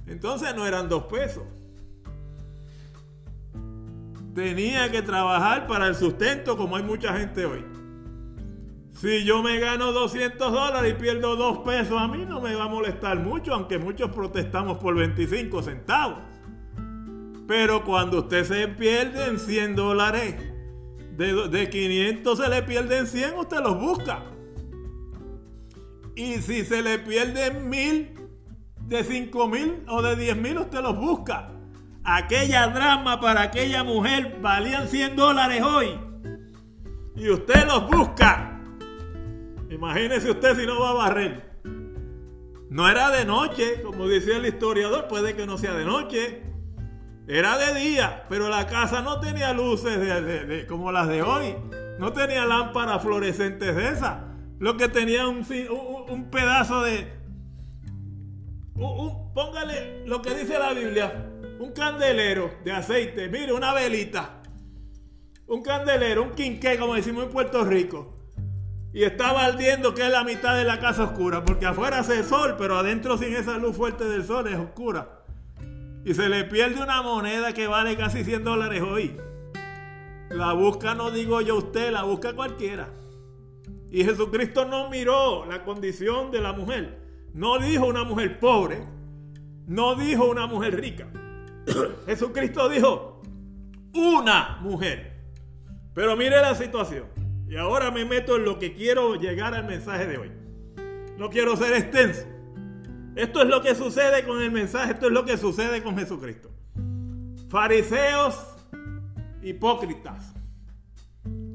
Entonces 0.06 0.54
no 0.56 0.68
eran 0.68 0.88
dos 0.88 1.06
pesos. 1.06 1.44
Tenía 4.36 4.92
que 4.92 5.02
trabajar 5.02 5.66
para 5.66 5.88
el 5.88 5.96
sustento 5.96 6.56
como 6.56 6.76
hay 6.76 6.84
mucha 6.84 7.18
gente 7.18 7.44
hoy. 7.44 7.66
Si 9.02 9.24
yo 9.24 9.42
me 9.42 9.58
gano 9.58 9.92
200 9.94 10.52
dólares 10.54 10.94
y 10.96 11.02
pierdo 11.02 11.36
2 11.36 11.60
pesos, 11.66 12.00
a 12.00 12.08
mí 12.08 12.24
no 12.24 12.40
me 12.40 12.54
va 12.54 12.66
a 12.66 12.68
molestar 12.68 13.18
mucho, 13.18 13.52
aunque 13.52 13.80
muchos 13.80 14.12
protestamos 14.12 14.78
por 14.78 14.94
25 14.94 15.64
centavos. 15.64 16.20
Pero 17.48 17.84
cuando 17.84 18.20
usted 18.20 18.46
se 18.46 18.68
pierde 18.68 19.26
en 19.26 19.40
100 19.40 19.76
dólares, 19.76 20.36
de, 21.18 21.70
500 21.72 22.38
se 22.38 22.48
le 22.48 22.62
pierden 22.62 23.08
100, 23.08 23.40
usted 23.40 23.58
los 23.62 23.80
busca. 23.80 24.24
Y 26.16 26.36
si 26.36 26.64
se 26.64 26.84
le 26.84 27.00
pierden 27.00 27.70
1000, 27.70 28.20
de 28.86 29.04
5000 29.04 29.84
o 29.88 30.04
de 30.04 30.16
10000, 30.16 30.58
usted 30.60 30.80
los 30.80 30.96
busca. 30.96 31.50
Aquella 32.04 32.68
drama 32.68 33.20
para 33.20 33.42
aquella 33.42 33.84
mujer 33.84 34.38
valían 34.44 34.88
100 34.88 35.16
dólares 35.16 35.64
hoy. 35.64 36.00
Y 37.16 37.30
usted 37.32 37.66
los 37.66 37.90
busca. 37.90 38.51
Imagínese 39.72 40.30
usted 40.30 40.60
si 40.60 40.66
no 40.68 40.82
va 40.82 40.90
a 40.90 40.94
barrer. 40.94 41.52
No 42.70 42.90
era 42.90 43.10
de 43.10 43.24
noche, 43.26 43.82
como 43.82 44.08
decía 44.08 44.38
el 44.38 44.46
historiador, 44.46 45.08
puede 45.08 45.34
que 45.34 45.46
no 45.46 45.58
sea 45.58 45.74
de 45.74 45.86
noche. 45.86 46.44
Era 47.28 47.58
de 47.58 47.80
día, 47.80 48.26
pero 48.28 48.50
la 48.50 48.68
casa 48.68 49.02
no 49.02 49.22
tenía 49.22 49.54
luces 49.54 50.66
como 50.68 50.92
las 50.92 51.08
de 51.08 51.22
hoy. 51.22 51.56
No 52.00 52.12
tenía 52.12 52.46
lámparas 52.46 53.02
fluorescentes 53.02 53.74
de 53.74 53.90
esas. 53.90 54.18
Lo 54.60 54.76
que 54.76 54.90
tenía 54.90 55.28
un, 55.28 55.46
un, 56.10 56.30
pedazo 56.30 56.84
de... 56.84 57.08
póngale 59.34 60.06
lo 60.06 60.22
que 60.22 60.34
dice 60.34 60.60
la 60.60 60.74
Biblia. 60.74 61.30
Un 61.60 61.72
candelero 61.72 62.52
de 62.66 62.74
aceite. 62.74 63.30
Mire, 63.30 63.54
una 63.54 63.74
velita. 63.74 64.42
Un 65.48 65.64
candelero, 65.64 66.24
un 66.24 66.32
quinqué, 66.32 66.78
como 66.78 66.96
decimos 66.96 67.26
en 67.26 67.30
Puerto 67.30 67.64
Rico. 67.64 68.21
Y 68.94 69.04
estaba 69.04 69.46
ardiendo 69.46 69.94
que 69.94 70.06
es 70.06 70.12
la 70.12 70.24
mitad 70.24 70.56
de 70.56 70.66
la 70.66 70.80
casa 70.80 71.04
oscura. 71.04 71.46
Porque 71.46 71.66
afuera 71.66 72.00
hace 72.00 72.24
sol, 72.24 72.56
pero 72.58 72.78
adentro 72.78 73.18
sin 73.18 73.36
esa 73.36 73.58
luz 73.58 73.76
fuerte 73.76 74.04
del 74.06 74.26
sol 74.26 74.48
es 74.48 74.58
oscura 74.58 75.22
y 76.04 76.14
se 76.14 76.30
le 76.30 76.44
pierde 76.46 76.82
una 76.82 77.02
moneda 77.02 77.54
que 77.54 77.68
vale 77.68 77.96
casi 77.96 78.24
100 78.24 78.44
dólares 78.44 78.82
hoy. 78.82 79.18
La 80.30 80.54
busca, 80.54 80.96
no 80.96 81.12
digo 81.12 81.42
yo 81.42 81.58
usted, 81.58 81.92
la 81.92 82.04
busca 82.04 82.34
cualquiera. 82.34 82.90
Y 83.92 84.04
Jesucristo 84.04 84.66
no 84.66 84.90
miró 84.90 85.46
la 85.46 85.64
condición 85.64 86.32
de 86.32 86.40
la 86.40 86.54
mujer. 86.54 87.00
No 87.34 87.60
dijo 87.60 87.86
una 87.86 88.04
mujer 88.04 88.40
pobre. 88.40 88.82
No 89.68 89.96
dijo 89.96 90.26
una 90.26 90.48
mujer 90.48 90.80
rica. 90.80 91.08
Jesucristo 92.08 92.70
dijo 92.70 93.22
una 93.94 94.58
mujer. 94.62 95.12
Pero 95.94 96.16
mire 96.16 96.42
la 96.42 96.56
situación. 96.56 97.21
Y 97.52 97.58
ahora 97.58 97.92
me 97.92 98.06
meto 98.06 98.38
en 98.38 98.46
lo 98.46 98.60
que 98.60 98.74
quiero 98.74 99.16
llegar 99.16 99.54
al 99.54 99.66
mensaje 99.66 100.08
de 100.08 100.18
hoy. 100.18 100.32
No 101.18 101.30
quiero 101.30 101.58
ser 101.58 101.74
extenso. 101.74 102.26
Esto 103.18 103.42
es 103.42 103.50
lo 103.50 103.62
que 103.62 103.76
sucede 103.76 104.26
con 104.26 104.42
el 104.42 104.52
mensaje, 104.52 104.94
esto 104.94 105.08
es 105.08 105.12
lo 105.12 105.26
que 105.26 105.36
sucede 105.36 105.84
con 105.84 105.98
Jesucristo. 105.98 106.50
Fariseos 107.50 108.56
hipócritas. 109.44 110.34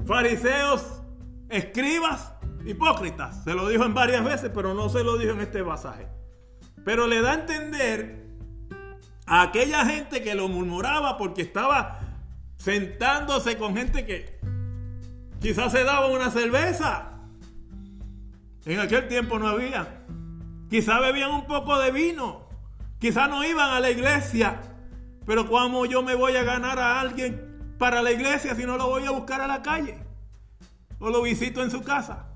Fariseos, 0.05 1.01
escribas, 1.49 2.31
hipócritas. 2.67 3.43
Se 3.45 3.55
lo 3.55 3.67
dijo 3.67 3.87
en 3.87 3.95
varias 3.95 4.23
veces, 4.23 4.51
pero 4.55 4.75
no 4.75 4.91
se 4.91 5.03
lo 5.03 5.17
dijo 5.17 5.33
en 5.33 5.41
este 5.41 5.65
pasaje. 5.65 6.09
Pero 6.85 7.07
le 7.07 7.23
da 7.23 7.31
a 7.31 7.35
entender 7.37 8.27
a 9.25 9.41
aquella 9.41 9.87
gente 9.87 10.23
que 10.23 10.35
lo 10.35 10.47
murmuraba 10.49 11.17
porque 11.17 11.41
estaba 11.41 12.01
sentándose 12.59 13.57
con 13.57 13.75
gente 13.75 14.05
que 14.05 14.37
quizás 15.41 15.73
se 15.73 15.85
daba 15.85 16.07
una 16.07 16.31
cerveza. 16.31 17.13
En 18.65 18.81
aquel 18.81 19.09
tiempo 19.09 19.39
no 19.39 19.49
había. 19.49 20.05
Quizá 20.69 20.99
bebían 21.01 21.31
un 21.31 21.47
poco 21.47 21.79
de 21.79 21.93
vino. 21.93 22.49
Quizá 22.99 23.29
no 23.29 23.45
iban 23.45 23.71
a 23.71 23.81
la 23.81 23.91
iglesia. 23.91 24.61
Pero 25.25 25.49
¿cómo 25.49 25.87
yo 25.87 26.03
me 26.03 26.15
voy 26.15 26.37
a 26.37 26.43
ganar 26.43 26.79
a 26.79 27.01
alguien 27.01 27.75
para 27.79 28.03
la 28.03 28.13
iglesia 28.13 28.55
si 28.55 28.65
no 28.65 28.77
lo 28.77 28.89
voy 28.89 29.05
a 29.05 29.11
buscar 29.11 29.41
a 29.41 29.47
la 29.47 29.63
calle? 29.63 29.99
O 30.99 31.11
lo 31.11 31.23
visito 31.23 31.63
en 31.63 31.71
su 31.71 31.83
casa. 31.83 32.27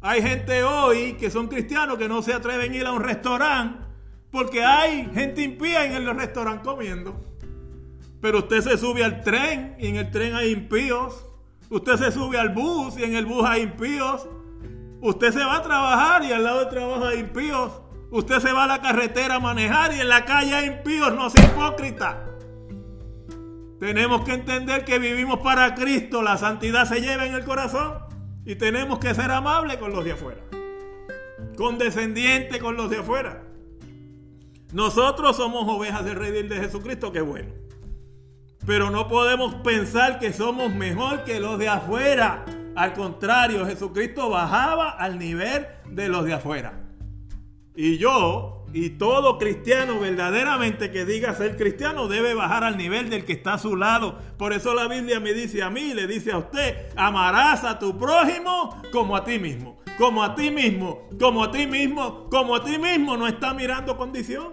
Hay 0.00 0.22
gente 0.22 0.62
hoy 0.62 1.14
que 1.14 1.30
son 1.30 1.48
cristianos 1.48 1.98
que 1.98 2.08
no 2.08 2.22
se 2.22 2.32
atreven 2.32 2.72
a 2.72 2.76
ir 2.76 2.86
a 2.86 2.92
un 2.92 3.02
restaurante 3.02 3.86
porque 4.30 4.62
hay 4.62 5.10
gente 5.14 5.42
impía 5.42 5.86
en 5.86 5.94
el 5.94 6.14
restaurante 6.14 6.64
comiendo. 6.64 7.18
Pero 8.20 8.38
usted 8.38 8.60
se 8.60 8.76
sube 8.76 9.04
al 9.04 9.22
tren 9.22 9.76
y 9.78 9.88
en 9.88 9.96
el 9.96 10.10
tren 10.10 10.34
hay 10.34 10.50
impíos. 10.50 11.25
Usted 11.70 11.96
se 11.96 12.12
sube 12.12 12.38
al 12.38 12.50
bus 12.50 12.96
y 12.98 13.04
en 13.04 13.14
el 13.14 13.26
bus 13.26 13.44
hay 13.46 13.62
impíos. 13.62 14.28
Usted 15.00 15.32
se 15.32 15.44
va 15.44 15.56
a 15.56 15.62
trabajar 15.62 16.24
y 16.24 16.32
al 16.32 16.44
lado 16.44 16.60
de 16.60 16.66
trabajo 16.66 17.06
hay 17.06 17.18
impíos. 17.20 17.72
Usted 18.10 18.38
se 18.40 18.52
va 18.52 18.64
a 18.64 18.66
la 18.66 18.80
carretera 18.80 19.36
a 19.36 19.40
manejar 19.40 19.92
y 19.94 20.00
en 20.00 20.08
la 20.08 20.24
calle 20.24 20.54
hay 20.54 20.66
impíos. 20.66 21.14
No 21.14 21.28
sea 21.28 21.44
hipócrita. 21.44 22.24
Tenemos 23.80 24.22
que 24.22 24.32
entender 24.32 24.84
que 24.84 24.98
vivimos 24.98 25.40
para 25.40 25.74
Cristo. 25.74 26.22
La 26.22 26.38
santidad 26.38 26.86
se 26.86 27.00
lleva 27.00 27.26
en 27.26 27.34
el 27.34 27.44
corazón. 27.44 27.94
Y 28.44 28.54
tenemos 28.54 29.00
que 29.00 29.12
ser 29.14 29.30
amables 29.32 29.76
con 29.76 29.92
los 29.92 30.04
de 30.04 30.12
afuera. 30.12 30.40
Condescendiente 31.56 32.60
con 32.60 32.76
los 32.76 32.88
de 32.90 32.98
afuera. 32.98 33.42
Nosotros 34.72 35.36
somos 35.36 35.64
ovejas 35.66 36.04
del 36.04 36.16
Rey 36.16 36.42
de 36.42 36.56
Jesucristo, 36.56 37.12
qué 37.12 37.20
bueno. 37.20 37.65
Pero 38.66 38.90
no 38.90 39.06
podemos 39.06 39.54
pensar 39.56 40.18
que 40.18 40.32
somos 40.32 40.74
mejor 40.74 41.22
que 41.24 41.38
los 41.38 41.58
de 41.58 41.68
afuera. 41.68 42.44
Al 42.74 42.92
contrario, 42.94 43.64
Jesucristo 43.64 44.28
bajaba 44.28 44.90
al 44.90 45.18
nivel 45.18 45.66
de 45.88 46.08
los 46.08 46.24
de 46.24 46.34
afuera. 46.34 46.82
Y 47.76 47.98
yo, 47.98 48.64
y 48.72 48.90
todo 48.90 49.38
cristiano 49.38 50.00
verdaderamente 50.00 50.90
que 50.90 51.04
diga 51.04 51.34
ser 51.34 51.56
cristiano, 51.56 52.08
debe 52.08 52.34
bajar 52.34 52.64
al 52.64 52.76
nivel 52.76 53.08
del 53.08 53.24
que 53.24 53.34
está 53.34 53.54
a 53.54 53.58
su 53.58 53.76
lado. 53.76 54.18
Por 54.36 54.52
eso 54.52 54.74
la 54.74 54.88
Biblia 54.88 55.20
me 55.20 55.32
dice 55.32 55.62
a 55.62 55.70
mí, 55.70 55.94
le 55.94 56.06
dice 56.06 56.32
a 56.32 56.38
usted, 56.38 56.88
amarás 56.96 57.64
a 57.64 57.78
tu 57.78 57.96
prójimo 57.96 58.82
como 58.92 59.16
a 59.16 59.24
ti 59.24 59.38
mismo. 59.38 59.76
como 59.98 60.22
a 60.22 60.34
ti 60.34 60.50
mismo, 60.50 61.08
como 61.18 61.42
a 61.42 61.50
ti 61.50 61.66
mismo, 61.66 62.28
como 62.28 62.54
a 62.54 62.62
ti 62.62 62.78
mismo 62.78 63.16
no 63.16 63.26
estás 63.26 63.54
mirando 63.54 63.96
condición. 63.96 64.52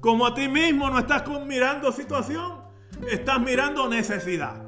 Como 0.00 0.26
a 0.26 0.34
ti 0.34 0.48
mismo 0.48 0.90
no 0.90 0.98
estás 0.98 1.22
mirando 1.46 1.92
situación, 1.92 2.57
estás 3.10 3.40
mirando 3.40 3.88
necesidad. 3.88 4.62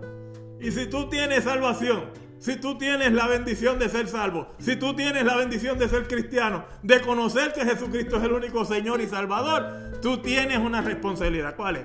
Y 0.60 0.70
si 0.72 0.86
tú 0.86 1.08
tienes 1.08 1.44
salvación, 1.44 2.10
si 2.40 2.56
tú 2.56 2.78
tienes 2.78 3.12
la 3.12 3.26
bendición 3.26 3.78
de 3.78 3.88
ser 3.88 4.08
salvo, 4.08 4.48
si 4.58 4.76
tú 4.76 4.94
tienes 4.94 5.24
la 5.24 5.36
bendición 5.36 5.78
de 5.78 5.88
ser 5.88 6.08
cristiano, 6.08 6.64
de 6.82 7.00
conocer 7.02 7.52
que 7.52 7.66
Jesucristo 7.66 8.16
es 8.16 8.24
el 8.24 8.32
único 8.32 8.64
Señor 8.64 9.00
y 9.00 9.06
Salvador, 9.06 9.98
tú 10.00 10.18
tienes 10.18 10.58
una 10.58 10.80
responsabilidad. 10.80 11.54
¿Cuál 11.54 11.76
es? 11.76 11.84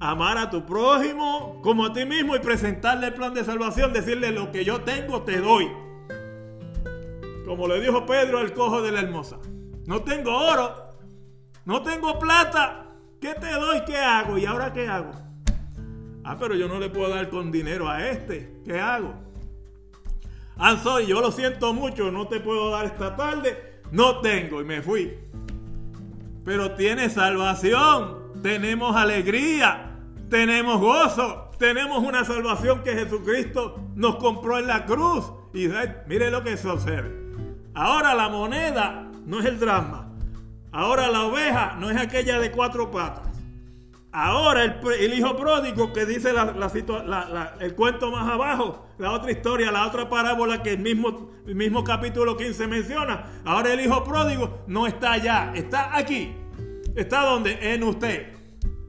Amar 0.00 0.38
a 0.38 0.48
tu 0.48 0.64
prójimo 0.64 1.60
como 1.62 1.84
a 1.84 1.92
ti 1.92 2.06
mismo 2.06 2.34
y 2.34 2.38
presentarle 2.38 3.08
el 3.08 3.14
plan 3.14 3.34
de 3.34 3.44
salvación, 3.44 3.92
decirle 3.92 4.32
lo 4.32 4.50
que 4.50 4.64
yo 4.64 4.80
tengo 4.80 5.22
te 5.24 5.38
doy. 5.38 5.68
Como 7.44 7.68
le 7.68 7.80
dijo 7.80 8.06
Pedro 8.06 8.38
al 8.38 8.54
cojo 8.54 8.80
de 8.80 8.92
la 8.92 9.00
hermosa. 9.00 9.38
No 9.86 10.02
tengo 10.02 10.34
oro, 10.34 10.74
no 11.66 11.82
tengo 11.82 12.18
plata. 12.18 12.86
¿Qué 13.20 13.34
te 13.34 13.52
doy? 13.52 13.84
¿Qué 13.84 13.98
hago? 13.98 14.38
¿Y 14.38 14.46
ahora 14.46 14.72
qué 14.72 14.88
hago? 14.88 15.12
Ah, 16.24 16.36
pero 16.38 16.54
yo 16.54 16.68
no 16.68 16.78
le 16.78 16.90
puedo 16.90 17.08
dar 17.10 17.28
con 17.30 17.50
dinero 17.50 17.88
a 17.88 18.08
este. 18.08 18.60
¿Qué 18.64 18.78
hago? 18.78 19.14
Ah, 20.56 20.76
soy, 20.82 21.06
yo 21.06 21.20
lo 21.20 21.32
siento 21.32 21.72
mucho, 21.72 22.10
no 22.10 22.28
te 22.28 22.40
puedo 22.40 22.70
dar 22.70 22.84
esta 22.84 23.16
tarde. 23.16 23.80
No 23.90 24.20
tengo 24.20 24.60
y 24.60 24.64
me 24.64 24.82
fui. 24.82 25.18
Pero 26.44 26.72
tiene 26.72 27.10
salvación, 27.10 28.32
tenemos 28.42 28.94
alegría, 28.96 29.98
tenemos 30.28 30.80
gozo, 30.80 31.50
tenemos 31.58 32.02
una 32.02 32.24
salvación 32.24 32.82
que 32.82 32.92
Jesucristo 32.92 33.80
nos 33.94 34.16
compró 34.16 34.58
en 34.58 34.66
la 34.66 34.84
cruz. 34.84 35.32
Y 35.52 35.68
mire 36.06 36.30
lo 36.30 36.44
que 36.44 36.56
sucede. 36.56 37.10
Ahora 37.74 38.14
la 38.14 38.28
moneda 38.28 39.10
no 39.26 39.40
es 39.40 39.46
el 39.46 39.58
drama. 39.58 40.08
Ahora 40.72 41.08
la 41.08 41.24
oveja 41.24 41.76
no 41.78 41.90
es 41.90 41.96
aquella 41.96 42.38
de 42.38 42.52
cuatro 42.52 42.90
patas. 42.90 43.29
Ahora 44.12 44.64
el, 44.64 45.14
hijo 45.14 45.36
pródigo 45.36 45.92
que 45.92 46.04
dice 46.04 46.32
el 47.60 47.74
cuento 47.76 48.10
más 48.10 48.28
abajo, 48.28 48.88
la 48.98 49.12
otra 49.12 49.30
historia, 49.30 49.70
la 49.70 49.86
otra 49.86 50.08
parábola 50.08 50.64
que 50.64 50.72
el 50.72 50.80
mismo, 50.80 51.30
el 51.46 51.54
mismo 51.54 51.84
capítulo 51.84 52.36
15 52.36 52.66
menciona. 52.66 53.24
Ahora 53.44 53.72
el 53.72 53.80
hijo 53.80 54.02
pródigo 54.02 54.64
no 54.66 54.88
está 54.88 55.12
allá, 55.12 55.52
está 55.54 55.96
aquí. 55.96 56.34
¿Está 56.96 57.20
donde? 57.20 57.72
En 57.72 57.84
usted. 57.84 58.32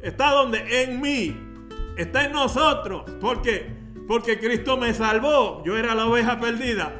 ¿Está 0.02 0.32
donde? 0.32 0.84
En 0.84 1.00
mí. 1.00 1.38
Está 1.98 2.26
en 2.26 2.32
nosotros. 2.32 3.04
¿Por 3.22 3.44
qué? 3.44 3.72
Porque 4.08 4.40
Cristo 4.40 4.76
me 4.76 4.92
salvó. 4.96 5.62
Yo 5.64 5.78
era 5.78 5.94
la 5.94 6.08
oveja 6.08 6.40
perdida. 6.40 6.94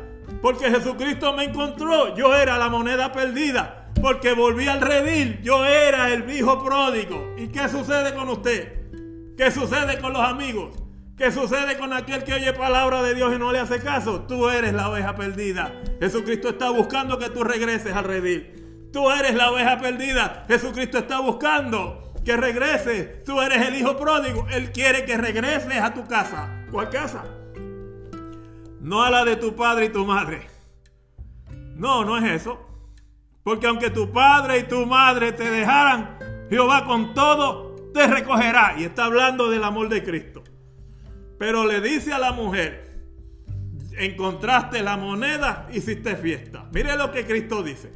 Porque 0.44 0.70
Jesucristo 0.70 1.34
me 1.34 1.46
encontró. 1.46 2.16
Yo 2.16 2.36
era 2.36 2.60
la 2.60 2.70
moneda 2.70 3.12
perdida 3.12 3.81
porque 4.00 4.34
volví 4.34 4.68
al 4.68 4.82
redil. 4.82 5.42
Yo 5.42 5.66
era 5.66 6.14
el 6.14 6.30
hijo 6.30 6.64
pródigo. 6.64 7.34
¿Y 7.38 7.48
qué 7.48 7.68
sucede 7.68 8.14
con 8.14 8.30
usted? 8.30 9.36
¿Qué 9.38 9.50
sucede 9.50 10.00
con 10.00 10.14
los 10.14 10.22
amigos? 10.22 10.78
¿Qué 11.18 11.32
sucede 11.32 11.78
con 11.78 11.94
aquel 11.94 12.24
que 12.24 12.34
oye 12.34 12.54
palabra 12.54 13.04
de 13.04 13.14
Dios 13.14 13.34
y 13.36 13.38
no 13.38 13.52
le 13.52 13.60
hace 13.60 13.80
caso? 13.80 14.22
Tú 14.22 14.50
eres 14.50 14.74
la 14.74 14.90
oveja 14.90 15.16
perdida. 15.16 15.72
Jesucristo 16.00 16.50
está 16.50 16.70
buscando 16.72 17.20
que 17.20 17.30
tú 17.30 17.44
regreses 17.44 17.94
al 17.94 18.06
redil. 18.06 18.90
Tú 18.92 19.10
eres 19.12 19.36
la 19.36 19.52
oveja 19.52 19.80
perdida. 19.80 20.46
Jesucristo 20.48 20.98
está 20.98 21.20
buscando 21.20 22.14
que 22.26 22.36
regreses. 22.38 23.24
Tú 23.24 23.40
eres 23.42 23.68
el 23.68 23.76
hijo 23.76 23.98
pródigo. 23.98 24.48
Él 24.52 24.72
quiere 24.72 25.06
que 25.06 25.18
regreses 25.18 25.78
a 25.78 25.94
tu 25.94 26.06
casa. 26.06 26.66
¿Cuál 26.72 26.90
casa? 26.90 27.24
No 28.80 29.04
a 29.04 29.12
la 29.12 29.24
de 29.24 29.36
tu 29.36 29.56
padre 29.56 29.86
y 29.86 29.90
tu 29.90 30.06
madre. 30.06 30.48
No, 31.76 32.04
no 32.04 32.18
es 32.18 32.42
eso. 32.42 32.71
Porque 33.44 33.68
aunque 33.68 33.90
tu 33.90 34.12
padre 34.12 34.60
y 34.60 34.64
tu 34.64 34.86
madre 34.86 35.32
te 35.32 35.50
dejaran, 35.50 36.18
Jehová 36.50 36.86
con 36.86 37.14
todo 37.14 37.76
te 37.94 38.08
recogerá. 38.08 38.76
Y 38.78 38.84
está 38.84 39.06
hablando 39.06 39.50
del 39.50 39.64
amor 39.64 39.90
de 39.90 40.04
Cristo. 40.04 40.44
Pero 41.40 41.66
le 41.66 41.82
dice 41.82 42.14
a 42.14 42.20
la 42.20 42.34
mujer, 42.34 42.92
encontraste 43.98 44.84
la 44.84 44.98
moneda, 44.98 45.68
hiciste 45.72 46.16
fiesta. 46.16 46.70
Mire 46.72 46.96
lo 46.98 47.12
que 47.12 47.26
Cristo 47.26 47.64
dice. 47.64 47.92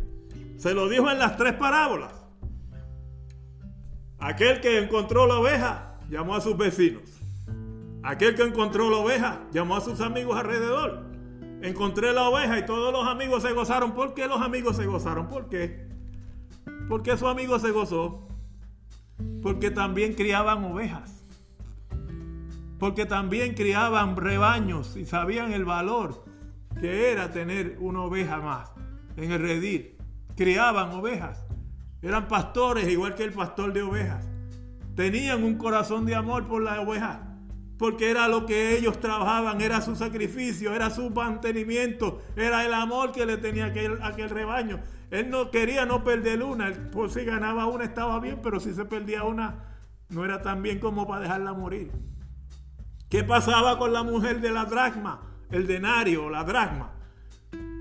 Se 0.57 0.73
lo 0.73 0.89
dijo 0.89 1.11
en 1.11 1.19
las 1.19 1.37
tres 1.37 1.53
parábolas. 1.53 2.11
Aquel 4.17 4.61
que 4.61 4.79
encontró 4.79 5.27
la 5.27 5.35
oveja 5.35 5.99
llamó 6.09 6.35
a 6.35 6.41
sus 6.41 6.57
vecinos. 6.57 7.03
Aquel 8.01 8.35
que 8.35 8.43
encontró 8.43 8.89
la 8.89 8.97
oveja 8.97 9.41
llamó 9.51 9.75
a 9.75 9.81
sus 9.81 10.01
amigos 10.01 10.37
alrededor. 10.37 11.04
Encontré 11.65 12.13
la 12.13 12.29
oveja 12.29 12.59
y 12.59 12.65
todos 12.67 12.93
los 12.93 13.07
amigos 13.07 13.41
se 13.41 13.51
gozaron. 13.51 13.93
¿Por 13.93 14.13
qué 14.13 14.27
los 14.27 14.39
amigos 14.39 14.75
se 14.75 14.85
gozaron? 14.85 15.27
¿Por 15.27 15.49
qué? 15.49 15.89
¿Por 16.87 17.01
qué 17.01 17.17
su 17.17 17.27
amigo 17.27 17.57
se 17.57 17.71
gozó? 17.71 18.27
Porque 19.41 19.71
también 19.71 20.13
criaban 20.13 20.63
ovejas. 20.63 21.25
Porque 22.77 23.07
también 23.07 23.55
criaban 23.55 24.15
rebaños 24.15 24.95
y 24.95 25.05
sabían 25.07 25.53
el 25.53 25.65
valor 25.65 26.23
que 26.79 27.11
era 27.11 27.31
tener 27.31 27.77
una 27.79 28.03
oveja 28.03 28.37
más 28.41 28.71
en 29.17 29.31
el 29.31 29.41
redil. 29.41 29.97
Criaban 30.35 30.91
ovejas. 30.91 31.47
Eran 32.03 32.27
pastores 32.27 32.87
igual 32.89 33.15
que 33.15 33.23
el 33.23 33.33
pastor 33.33 33.73
de 33.73 33.81
ovejas. 33.81 34.29
Tenían 34.95 35.43
un 35.43 35.57
corazón 35.57 36.05
de 36.05 36.13
amor 36.13 36.45
por 36.45 36.61
la 36.61 36.79
oveja 36.79 37.34
porque 37.77 38.09
era 38.09 38.27
lo 38.27 38.45
que 38.45 38.77
ellos 38.77 38.99
trabajaban, 38.99 39.59
era 39.61 39.81
su 39.81 39.95
sacrificio, 39.95 40.73
era 40.73 40.89
su 40.89 41.09
mantenimiento, 41.09 42.21
era 42.35 42.65
el 42.65 42.73
amor 42.73 43.11
que 43.11 43.25
le 43.25 43.37
tenía 43.37 43.65
aquel, 43.65 43.99
aquel 44.01 44.29
rebaño. 44.29 44.79
Él 45.11 45.29
no 45.29 45.51
quería 45.51 45.85
no 45.85 46.03
perder 46.03 46.41
una, 46.43 46.71
por 46.91 47.11
si 47.11 47.25
ganaba 47.25 47.67
una 47.67 47.83
estaba 47.83 48.19
bien, 48.19 48.39
pero 48.41 48.59
si 48.59 48.73
se 48.73 48.85
perdía 48.85 49.23
una, 49.23 49.65
no 50.09 50.23
era 50.23 50.41
tan 50.41 50.61
bien 50.61 50.79
como 50.79 51.07
para 51.07 51.21
dejarla 51.21 51.53
morir. 51.53 51.91
¿Qué 53.09 53.23
pasaba 53.23 53.77
con 53.77 53.93
la 53.93 54.03
mujer 54.03 54.41
de 54.41 54.51
la 54.51 54.65
dracma? 54.65 55.21
El 55.51 55.67
denario, 55.67 56.29
la 56.29 56.43
dracma. 56.43 56.91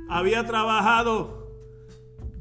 Había 0.09 0.45
trabajado 0.45 1.51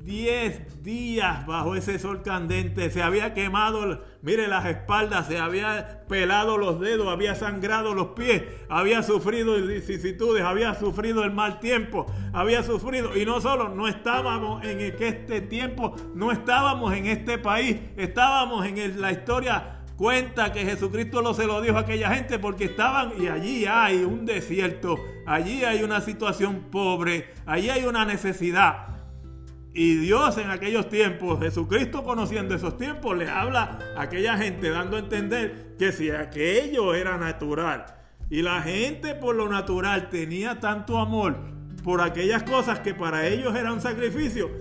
10 0.04 0.84
días 0.84 1.46
bajo 1.46 1.76
ese 1.76 1.98
sol 1.98 2.22
candente. 2.24 2.92
Se 2.92 3.02
había 3.02 3.34
quemado, 3.34 4.04
mire 4.24 4.48
las 4.48 4.66
espaldas, 4.66 5.28
se 5.28 5.38
había 5.38 6.06
pelado 6.08 6.58
los 6.58 6.80
dedos, 6.80 7.10
había 7.10 7.36
sangrado 7.36 7.94
los 7.94 8.08
pies, 8.08 8.44
había 8.70 9.04
sufrido 9.04 9.56
vicisitudes, 9.62 10.44
había 10.44 10.74
sufrido 10.74 11.24
el 11.24 11.32
mal 11.32 11.60
tiempo, 11.60 12.08
había 12.32 12.64
sufrido. 12.64 13.16
Y 13.16 13.26
no 13.26 13.42
solo, 13.42 13.70
no 13.70 13.88
estábamos 13.88 14.64
en 14.64 14.80
este 14.80 15.42
tiempo, 15.42 15.96
no 16.16 16.32
estábamos 16.32 16.94
en 16.94 17.06
este 17.06 17.38
país, 17.38 17.78
estábamos 17.98 18.66
en 18.66 19.00
la 19.00 19.12
historia 19.12 19.82
cuenta 19.98 20.52
que 20.52 20.66
Jesucristo 20.66 21.22
lo 21.22 21.34
se 21.34 21.46
lo 21.46 21.62
dijo 21.62 21.78
a 21.78 21.82
aquella 21.82 22.10
gente 22.14 22.40
porque 22.40 22.66
estaban 22.66 23.14
y 23.22 23.28
allí 23.28 23.66
hay 23.66 24.04
un 24.04 24.26
desierto, 24.26 24.98
allí 25.26 25.64
hay 25.64 25.84
una 25.84 26.02
situación 26.02 26.68
pobre, 26.72 27.34
allí 27.46 27.70
hay 27.70 27.86
una 27.86 28.06
necesidad. 28.06 28.93
Y 29.76 29.96
Dios 29.96 30.38
en 30.38 30.52
aquellos 30.52 30.88
tiempos, 30.88 31.40
Jesucristo 31.40 32.04
conociendo 32.04 32.54
esos 32.54 32.78
tiempos, 32.78 33.18
le 33.18 33.28
habla 33.28 33.80
a 33.98 34.04
aquella 34.04 34.38
gente 34.38 34.70
dando 34.70 34.98
a 34.98 35.00
entender 35.00 35.76
que 35.80 35.92
si 35.92 36.12
aquello 36.12 36.94
era 36.94 37.18
natural. 37.18 37.86
Y 38.30 38.44
la 38.44 38.62
gente 38.62 39.16
por 39.16 39.36
lo 39.36 39.50
natural 39.50 40.10
tenía 40.10 40.60
tanto 40.60 41.00
amor 41.00 41.38
por 41.84 42.02
aquellas 42.02 42.44
cosas 42.44 42.80
que 42.80 42.94
para 42.94 43.28
ellos 43.28 43.56
era 43.56 43.74
un 43.74 43.82
sacrificio, 43.82 44.52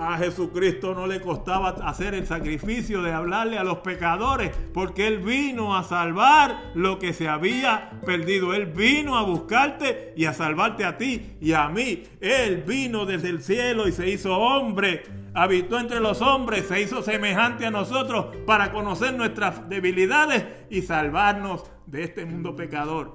a 0.00 0.16
Jesucristo 0.16 0.94
no 0.94 1.06
le 1.06 1.20
costaba 1.20 1.70
hacer 1.84 2.14
el 2.14 2.26
sacrificio 2.26 3.02
de 3.02 3.12
hablarle 3.12 3.58
a 3.58 3.64
los 3.64 3.78
pecadores, 3.78 4.50
porque 4.72 5.06
Él 5.06 5.18
vino 5.18 5.76
a 5.76 5.84
salvar 5.84 6.72
lo 6.74 6.98
que 6.98 7.12
se 7.12 7.28
había 7.28 7.90
perdido. 8.06 8.54
Él 8.54 8.66
vino 8.66 9.18
a 9.18 9.22
buscarte 9.22 10.14
y 10.16 10.24
a 10.24 10.32
salvarte 10.32 10.84
a 10.84 10.96
ti 10.96 11.36
y 11.40 11.52
a 11.52 11.68
mí. 11.68 12.04
Él 12.20 12.64
vino 12.66 13.04
desde 13.04 13.28
el 13.28 13.42
cielo 13.42 13.86
y 13.88 13.92
se 13.92 14.08
hizo 14.08 14.38
hombre, 14.38 15.02
habitó 15.34 15.78
entre 15.78 16.00
los 16.00 16.22
hombres, 16.22 16.66
se 16.66 16.80
hizo 16.80 17.02
semejante 17.02 17.66
a 17.66 17.70
nosotros 17.70 18.34
para 18.46 18.72
conocer 18.72 19.14
nuestras 19.14 19.68
debilidades 19.68 20.46
y 20.70 20.82
salvarnos 20.82 21.70
de 21.86 22.04
este 22.04 22.24
mundo 22.24 22.56
pecador. 22.56 23.14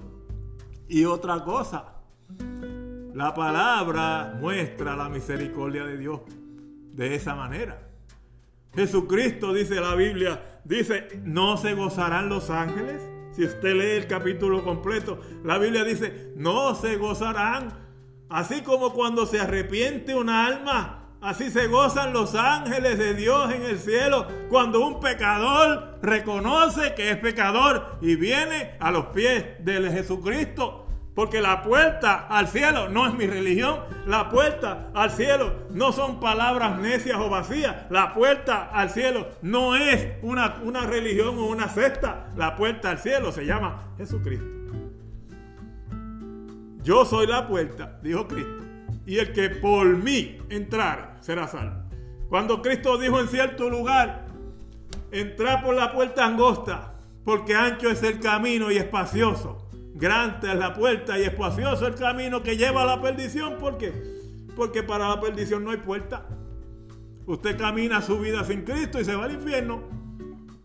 Y 0.88 1.06
otra 1.06 1.44
cosa, 1.44 1.96
la 3.14 3.34
palabra 3.34 4.38
muestra 4.40 4.96
la 4.96 5.10
misericordia 5.10 5.84
de 5.84 5.98
Dios 5.98 6.22
de 6.96 7.16
esa 7.16 7.36
manera. 7.36 7.78
Jesucristo, 8.74 9.54
dice 9.54 9.76
la 9.80 9.96
Biblia, 9.96 10.62
dice, 10.64 11.22
¿no 11.24 11.58
se 11.58 11.74
gozarán 11.74 12.30
los 12.30 12.50
ángeles? 12.50 13.02
Si 13.32 13.44
usted 13.44 13.74
lee 13.74 13.98
el 13.98 14.08
capítulo 14.08 14.64
completo, 14.64 15.20
la 15.44 15.58
Biblia 15.58 15.84
dice, 15.84 16.32
no 16.36 16.74
se 16.76 16.96
gozarán. 16.96 17.74
Así 18.30 18.62
como 18.62 18.94
cuando 18.94 19.26
se 19.26 19.40
arrepiente 19.40 20.16
una 20.16 20.46
alma, 20.46 21.10
así 21.22 21.52
se 21.52 21.68
gozan 21.68 22.14
los 22.14 22.34
ángeles 22.34 22.98
de 22.98 23.14
Dios 23.14 23.54
en 23.54 23.64
el 23.64 23.78
cielo. 23.78 24.28
Cuando 24.50 24.86
un 24.86 25.00
pecador 25.00 26.00
reconoce 26.02 26.96
que 26.96 27.12
es 27.12 27.18
pecador 27.18 27.98
y 28.02 28.16
viene 28.16 28.76
a 28.80 28.92
los 28.92 29.08
pies 29.08 29.46
de 29.60 29.92
Jesucristo 29.92 30.85
Porque 31.16 31.40
la 31.40 31.64
puerta 31.64 32.28
al 32.28 32.50
cielo 32.50 32.90
no 32.90 33.08
es 33.08 33.14
mi 33.14 33.26
religión. 33.26 33.80
La 34.06 34.30
puerta 34.30 34.90
al 34.94 35.12
cielo 35.12 35.54
no 35.72 35.94
son 35.94 36.20
palabras 36.20 36.78
necias 36.78 37.18
o 37.18 37.30
vacías. 37.30 37.90
La 37.90 38.14
puerta 38.14 38.66
al 38.66 38.90
cielo 38.90 39.26
no 39.42 39.78
es 39.78 40.10
una, 40.22 40.58
una 40.62 40.86
religión 40.86 41.38
o 41.40 41.46
una 41.46 41.70
secta. 41.70 42.34
La 42.36 42.58
puerta 42.58 42.92
al 42.92 43.00
cielo 43.00 43.32
se 43.32 43.46
llama 43.46 43.94
Jesucristo. 43.98 44.46
Yo 46.84 47.06
soy 47.06 47.28
la 47.28 47.48
puerta, 47.48 47.98
dijo 48.04 48.28
Cristo. 48.28 48.64
Y 49.06 49.18
el 49.18 49.32
que 49.32 49.50
por 49.50 49.88
mí 49.88 50.38
entrara 50.50 51.16
será 51.22 51.48
salvo. 51.48 51.86
Cuando 52.28 52.62
Cristo 52.62 52.98
dijo 52.98 53.22
en 53.22 53.30
cierto 53.30 53.70
lugar, 53.70 54.26
entra 55.12 55.62
por 55.64 55.76
la 55.76 55.94
puerta 55.94 56.26
angosta, 56.26 56.96
porque 57.24 57.56
ancho 57.56 57.90
es 57.90 58.04
el 58.04 58.20
camino 58.20 58.70
y 58.70 58.78
espacioso 58.78 59.65
Grande 59.96 60.52
es 60.52 60.60
la 60.60 60.74
puerta 60.74 61.18
y 61.18 61.24
espacioso 61.24 61.88
el 61.88 61.96
camino 61.96 62.44
que 62.44 62.58
lleva 62.58 62.84
a 62.84 62.86
la 62.86 63.02
perdición. 63.02 63.56
¿Por 63.58 63.78
qué? 63.78 63.94
Porque 64.54 64.84
para 64.84 65.08
la 65.08 65.22
perdición 65.22 65.64
no 65.64 65.72
hay 65.72 65.78
puerta. 65.78 66.26
Usted 67.26 67.58
camina 67.58 68.02
su 68.02 68.20
vida 68.20 68.44
sin 68.44 68.64
Cristo 68.64 69.00
y 69.00 69.06
se 69.06 69.16
va 69.16 69.24
al 69.24 69.32
infierno. 69.32 69.84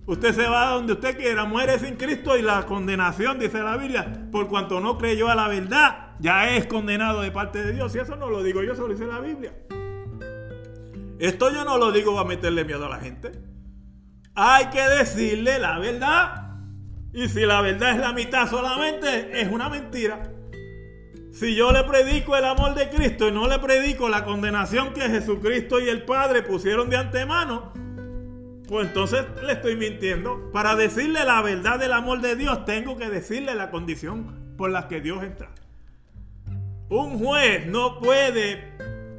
Usted 0.04 0.34
se 0.34 0.48
va 0.48 0.70
donde 0.70 0.94
usted 0.94 1.16
quiera, 1.16 1.44
muere 1.44 1.78
sin 1.78 1.94
Cristo 1.94 2.36
y 2.36 2.42
la 2.42 2.66
condenación, 2.66 3.38
dice 3.38 3.62
la 3.62 3.76
Biblia, 3.76 4.26
por 4.32 4.48
cuanto 4.48 4.80
no 4.80 4.98
creyó 4.98 5.28
a 5.28 5.36
la 5.36 5.46
verdad, 5.46 6.16
ya 6.18 6.56
es 6.56 6.66
condenado 6.66 7.20
de 7.20 7.30
parte 7.30 7.62
de 7.64 7.74
Dios. 7.74 7.94
Y 7.94 8.00
eso 8.00 8.16
no 8.16 8.28
lo 8.28 8.42
digo 8.42 8.64
yo, 8.64 8.72
eso 8.72 8.88
lo 8.88 8.92
dice 8.92 9.06
la 9.06 9.20
Biblia. 9.20 9.54
Esto 11.20 11.52
yo 11.52 11.64
no 11.64 11.78
lo 11.78 11.92
digo 11.92 12.16
para 12.16 12.26
meterle 12.26 12.64
miedo 12.64 12.86
a 12.86 12.88
la 12.88 12.98
gente. 12.98 13.30
Hay 14.34 14.66
que 14.70 14.82
decirle 14.82 15.60
la 15.60 15.78
verdad. 15.78 16.49
Y 17.12 17.28
si 17.28 17.40
la 17.40 17.60
verdad 17.60 17.92
es 17.92 17.98
la 17.98 18.12
mitad 18.12 18.48
solamente, 18.48 19.40
es 19.40 19.50
una 19.50 19.68
mentira. 19.68 20.32
Si 21.32 21.54
yo 21.54 21.72
le 21.72 21.84
predico 21.84 22.36
el 22.36 22.44
amor 22.44 22.74
de 22.74 22.88
Cristo 22.88 23.28
y 23.28 23.32
no 23.32 23.48
le 23.48 23.58
predico 23.58 24.08
la 24.08 24.24
condenación 24.24 24.92
que 24.92 25.02
Jesucristo 25.02 25.80
y 25.80 25.88
el 25.88 26.04
Padre 26.04 26.42
pusieron 26.42 26.90
de 26.90 26.96
antemano, 26.96 27.72
pues 28.68 28.88
entonces 28.88 29.24
le 29.44 29.52
estoy 29.54 29.76
mintiendo. 29.76 30.50
Para 30.52 30.76
decirle 30.76 31.24
la 31.24 31.42
verdad 31.42 31.78
del 31.78 31.92
amor 31.92 32.20
de 32.20 32.36
Dios, 32.36 32.64
tengo 32.64 32.96
que 32.96 33.08
decirle 33.08 33.54
la 33.54 33.70
condición 33.70 34.54
por 34.56 34.70
la 34.70 34.86
que 34.86 35.00
Dios 35.00 35.22
entra. 35.22 35.50
Un 36.88 37.18
juez 37.18 37.66
no 37.66 37.98
puede 37.98 38.72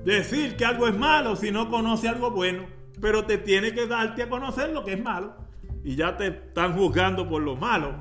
decir 0.06 0.56
que 0.56 0.66
algo 0.66 0.88
es 0.88 0.98
malo 0.98 1.36
si 1.36 1.52
no 1.52 1.70
conoce 1.70 2.08
algo 2.08 2.32
bueno, 2.32 2.68
pero 3.02 3.26
te 3.26 3.38
tiene 3.38 3.74
que 3.74 3.88
darte 3.88 4.24
a 4.24 4.30
conocer 4.30 4.70
lo 4.70 4.84
que 4.84 4.94
es 4.94 5.04
malo 5.04 5.51
y 5.84 5.96
ya 5.96 6.18
te 6.18 6.28
están 6.28 6.74
juzgando 6.74 7.28
por 7.28 7.42
lo 7.42 7.56
malo, 7.56 7.96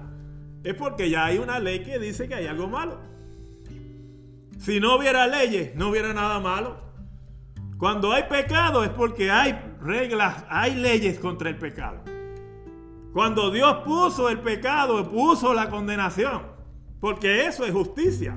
es 0.63 0.75
porque 0.75 1.09
ya 1.09 1.27
hay 1.27 1.39
una 1.39 1.59
ley 1.59 1.83
que 1.83 1.99
dice 1.99 2.29
que 2.29 2.35
hay 2.35 2.47
algo 2.47 2.69
malo. 2.69 3.01
Si 4.59 4.79
no 4.79 4.97
hubiera 4.97 5.27
leyes, 5.27 5.75
no 5.75 5.89
hubiera 5.89 6.13
nada 6.13 6.39
malo. 6.39 6.79
Cuando 7.79 8.13
hay 8.13 8.25
pecado 8.25 8.85
es 8.85 8.91
porque 8.91 9.31
hay 9.31 9.59
reglas, 9.81 10.45
hay 10.51 10.75
leyes 10.75 11.19
contra 11.19 11.49
el 11.49 11.57
pecado. 11.57 12.05
Cuando 13.15 13.51
Dios 13.51 13.79
puso 13.85 14.29
el 14.29 14.41
pecado, 14.41 15.11
puso 15.11 15.55
la 15.55 15.71
condenación, 15.71 16.43
porque 17.01 17.47
eso 17.47 17.65
es 17.65 17.73
justicia. 17.73 18.37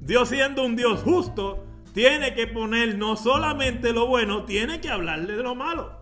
Dios 0.00 0.28
siendo 0.28 0.64
un 0.64 0.76
Dios 0.76 1.02
justo, 1.02 1.64
tiene 1.94 2.34
que 2.34 2.46
poner 2.46 2.98
no 2.98 3.16
solamente 3.16 3.92
lo 3.92 4.06
bueno, 4.06 4.44
tiene 4.44 4.80
que 4.80 4.90
hablarle 4.90 5.36
de 5.36 5.42
lo 5.42 5.54
malo. 5.54 5.99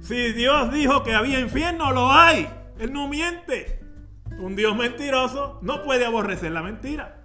Si 0.00 0.32
Dios 0.32 0.72
dijo 0.72 1.02
que 1.02 1.14
había 1.14 1.40
infierno, 1.40 1.92
lo 1.92 2.12
hay. 2.12 2.48
Él 2.78 2.92
no 2.92 3.08
miente. 3.08 3.80
Un 4.38 4.56
Dios 4.56 4.76
mentiroso 4.76 5.58
no 5.62 5.82
puede 5.82 6.06
aborrecer 6.06 6.52
la 6.52 6.62
mentira. 6.62 7.22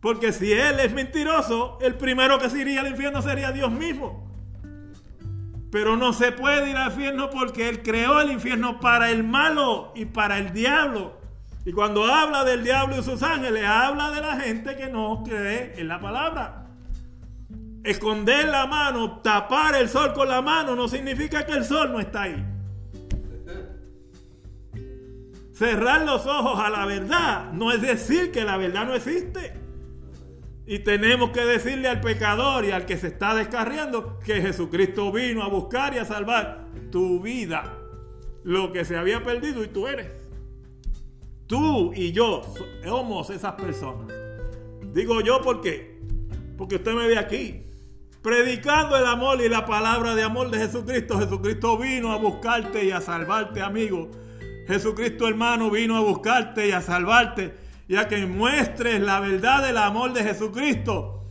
Porque 0.00 0.32
si 0.32 0.52
Él 0.52 0.80
es 0.80 0.92
mentiroso, 0.92 1.78
el 1.82 1.94
primero 1.94 2.38
que 2.38 2.48
se 2.48 2.60
iría 2.60 2.80
al 2.80 2.88
infierno 2.88 3.20
sería 3.20 3.52
Dios 3.52 3.70
mismo. 3.70 4.26
Pero 5.70 5.96
no 5.96 6.12
se 6.12 6.32
puede 6.32 6.70
ir 6.70 6.76
al 6.76 6.90
infierno 6.90 7.28
porque 7.30 7.68
Él 7.68 7.82
creó 7.82 8.20
el 8.20 8.30
infierno 8.30 8.80
para 8.80 9.10
el 9.10 9.22
malo 9.22 9.92
y 9.94 10.06
para 10.06 10.38
el 10.38 10.52
diablo. 10.52 11.18
Y 11.66 11.72
cuando 11.72 12.06
habla 12.06 12.44
del 12.44 12.64
diablo 12.64 12.98
y 12.98 13.02
sus 13.02 13.22
ángeles, 13.22 13.66
habla 13.66 14.10
de 14.10 14.20
la 14.22 14.40
gente 14.40 14.76
que 14.76 14.88
no 14.88 15.22
cree 15.22 15.74
en 15.76 15.88
la 15.88 16.00
palabra. 16.00 16.67
Esconder 17.88 18.46
la 18.48 18.66
mano, 18.66 19.22
tapar 19.22 19.74
el 19.74 19.88
sol 19.88 20.12
con 20.12 20.28
la 20.28 20.42
mano, 20.42 20.76
no 20.76 20.88
significa 20.88 21.46
que 21.46 21.52
el 21.52 21.64
sol 21.64 21.90
no 21.90 22.00
está 22.00 22.24
ahí. 22.24 22.44
Cerrar 25.54 26.02
los 26.02 26.26
ojos 26.26 26.60
a 26.60 26.68
la 26.68 26.84
verdad 26.84 27.50
no 27.54 27.72
es 27.72 27.80
decir 27.80 28.30
que 28.30 28.44
la 28.44 28.58
verdad 28.58 28.84
no 28.84 28.94
existe. 28.94 29.54
Y 30.66 30.80
tenemos 30.80 31.30
que 31.30 31.40
decirle 31.46 31.88
al 31.88 32.02
pecador 32.02 32.66
y 32.66 32.72
al 32.72 32.84
que 32.84 32.98
se 32.98 33.06
está 33.06 33.34
descarriando 33.34 34.18
que 34.18 34.42
Jesucristo 34.42 35.10
vino 35.10 35.42
a 35.42 35.48
buscar 35.48 35.94
y 35.94 35.98
a 35.98 36.04
salvar 36.04 36.66
tu 36.92 37.22
vida. 37.22 37.74
Lo 38.44 38.70
que 38.70 38.84
se 38.84 38.98
había 38.98 39.24
perdido 39.24 39.64
y 39.64 39.68
tú 39.68 39.88
eres. 39.88 40.10
Tú 41.46 41.94
y 41.94 42.12
yo 42.12 42.42
somos 42.84 43.30
esas 43.30 43.54
personas. 43.54 44.14
Digo 44.92 45.22
yo 45.22 45.40
porque, 45.40 46.02
porque 46.58 46.76
usted 46.76 46.92
me 46.92 47.08
ve 47.08 47.16
aquí 47.16 47.64
predicando 48.28 48.94
el 48.94 49.06
amor 49.06 49.40
y 49.40 49.48
la 49.48 49.64
palabra 49.64 50.14
de 50.14 50.22
amor 50.22 50.50
de 50.50 50.58
Jesucristo. 50.58 51.18
Jesucristo 51.18 51.78
vino 51.78 52.12
a 52.12 52.16
buscarte 52.16 52.84
y 52.84 52.90
a 52.90 53.00
salvarte, 53.00 53.62
amigo. 53.62 54.10
Jesucristo 54.66 55.26
hermano 55.26 55.70
vino 55.70 55.96
a 55.96 56.00
buscarte 56.00 56.68
y 56.68 56.72
a 56.72 56.82
salvarte 56.82 57.54
y 57.88 57.96
a 57.96 58.06
que 58.06 58.26
muestres 58.26 59.00
la 59.00 59.20
verdad 59.20 59.66
del 59.66 59.78
amor 59.78 60.12
de 60.12 60.24
Jesucristo. 60.24 61.24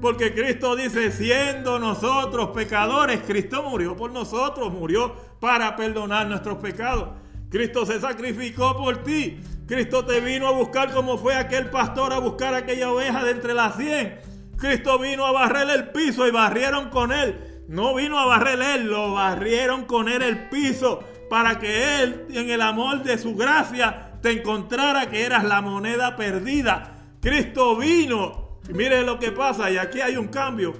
Porque 0.00 0.34
Cristo 0.34 0.74
dice, 0.74 1.12
siendo 1.12 1.78
nosotros 1.78 2.48
pecadores, 2.48 3.20
Cristo 3.24 3.62
murió 3.62 3.94
por 3.94 4.10
nosotros, 4.10 4.72
murió 4.72 5.14
para 5.38 5.76
perdonar 5.76 6.26
nuestros 6.26 6.58
pecados. 6.58 7.10
Cristo 7.48 7.86
se 7.86 8.00
sacrificó 8.00 8.76
por 8.76 9.04
ti. 9.04 9.38
Cristo 9.68 10.04
te 10.04 10.20
vino 10.20 10.48
a 10.48 10.50
buscar 10.50 10.92
como 10.92 11.16
fue 11.16 11.36
aquel 11.36 11.70
pastor 11.70 12.12
a 12.12 12.18
buscar 12.18 12.54
aquella 12.54 12.90
oveja 12.90 13.22
de 13.22 13.30
entre 13.30 13.54
las 13.54 13.76
cien. 13.76 14.29
Cristo 14.60 14.98
vino 14.98 15.26
a 15.26 15.32
barrer 15.32 15.70
el 15.70 15.88
piso 15.88 16.28
y 16.28 16.30
barrieron 16.30 16.90
con 16.90 17.12
él. 17.12 17.64
No 17.66 17.94
vino 17.94 18.18
a 18.18 18.26
barrer 18.26 18.60
él, 18.60 18.88
lo 18.88 19.14
barrieron 19.14 19.86
con 19.86 20.08
él 20.08 20.22
el 20.22 20.50
piso 20.50 21.02
para 21.30 21.58
que 21.58 22.02
él, 22.02 22.26
en 22.30 22.50
el 22.50 22.60
amor 22.60 23.02
de 23.02 23.16
su 23.16 23.34
gracia, 23.34 24.18
te 24.20 24.32
encontrara 24.32 25.08
que 25.08 25.24
eras 25.24 25.44
la 25.44 25.62
moneda 25.62 26.14
perdida. 26.14 26.96
Cristo 27.22 27.76
vino. 27.76 28.58
Y 28.68 28.74
mire 28.74 29.02
lo 29.02 29.18
que 29.18 29.32
pasa, 29.32 29.70
y 29.70 29.78
aquí 29.78 30.00
hay 30.00 30.16
un 30.16 30.28
cambio. 30.28 30.74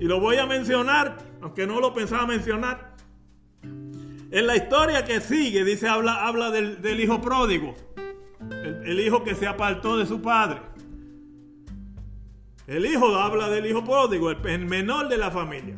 Y 0.00 0.04
lo 0.04 0.20
voy 0.20 0.36
a 0.36 0.46
mencionar, 0.46 1.16
aunque 1.40 1.66
no 1.66 1.80
lo 1.80 1.94
pensaba 1.94 2.26
mencionar. 2.26 2.94
En 3.62 4.46
la 4.46 4.56
historia 4.56 5.04
que 5.04 5.20
sigue, 5.20 5.64
dice, 5.64 5.88
habla, 5.88 6.26
habla 6.26 6.50
del, 6.50 7.00
hijo 7.00 7.22
pródigo. 7.22 7.74
el 8.84 9.00
hijo 9.00 9.24
que 9.24 9.34
se 9.34 9.46
apartó 9.46 9.96
de 9.96 10.04
su 10.04 10.20
padre. 10.20 10.73
El 12.66 12.86
hijo 12.86 13.14
habla 13.16 13.50
del 13.50 13.66
hijo 13.66 13.84
pródigo, 13.84 14.30
el 14.30 14.66
menor 14.66 15.08
de 15.08 15.18
la 15.18 15.30
familia. 15.30 15.76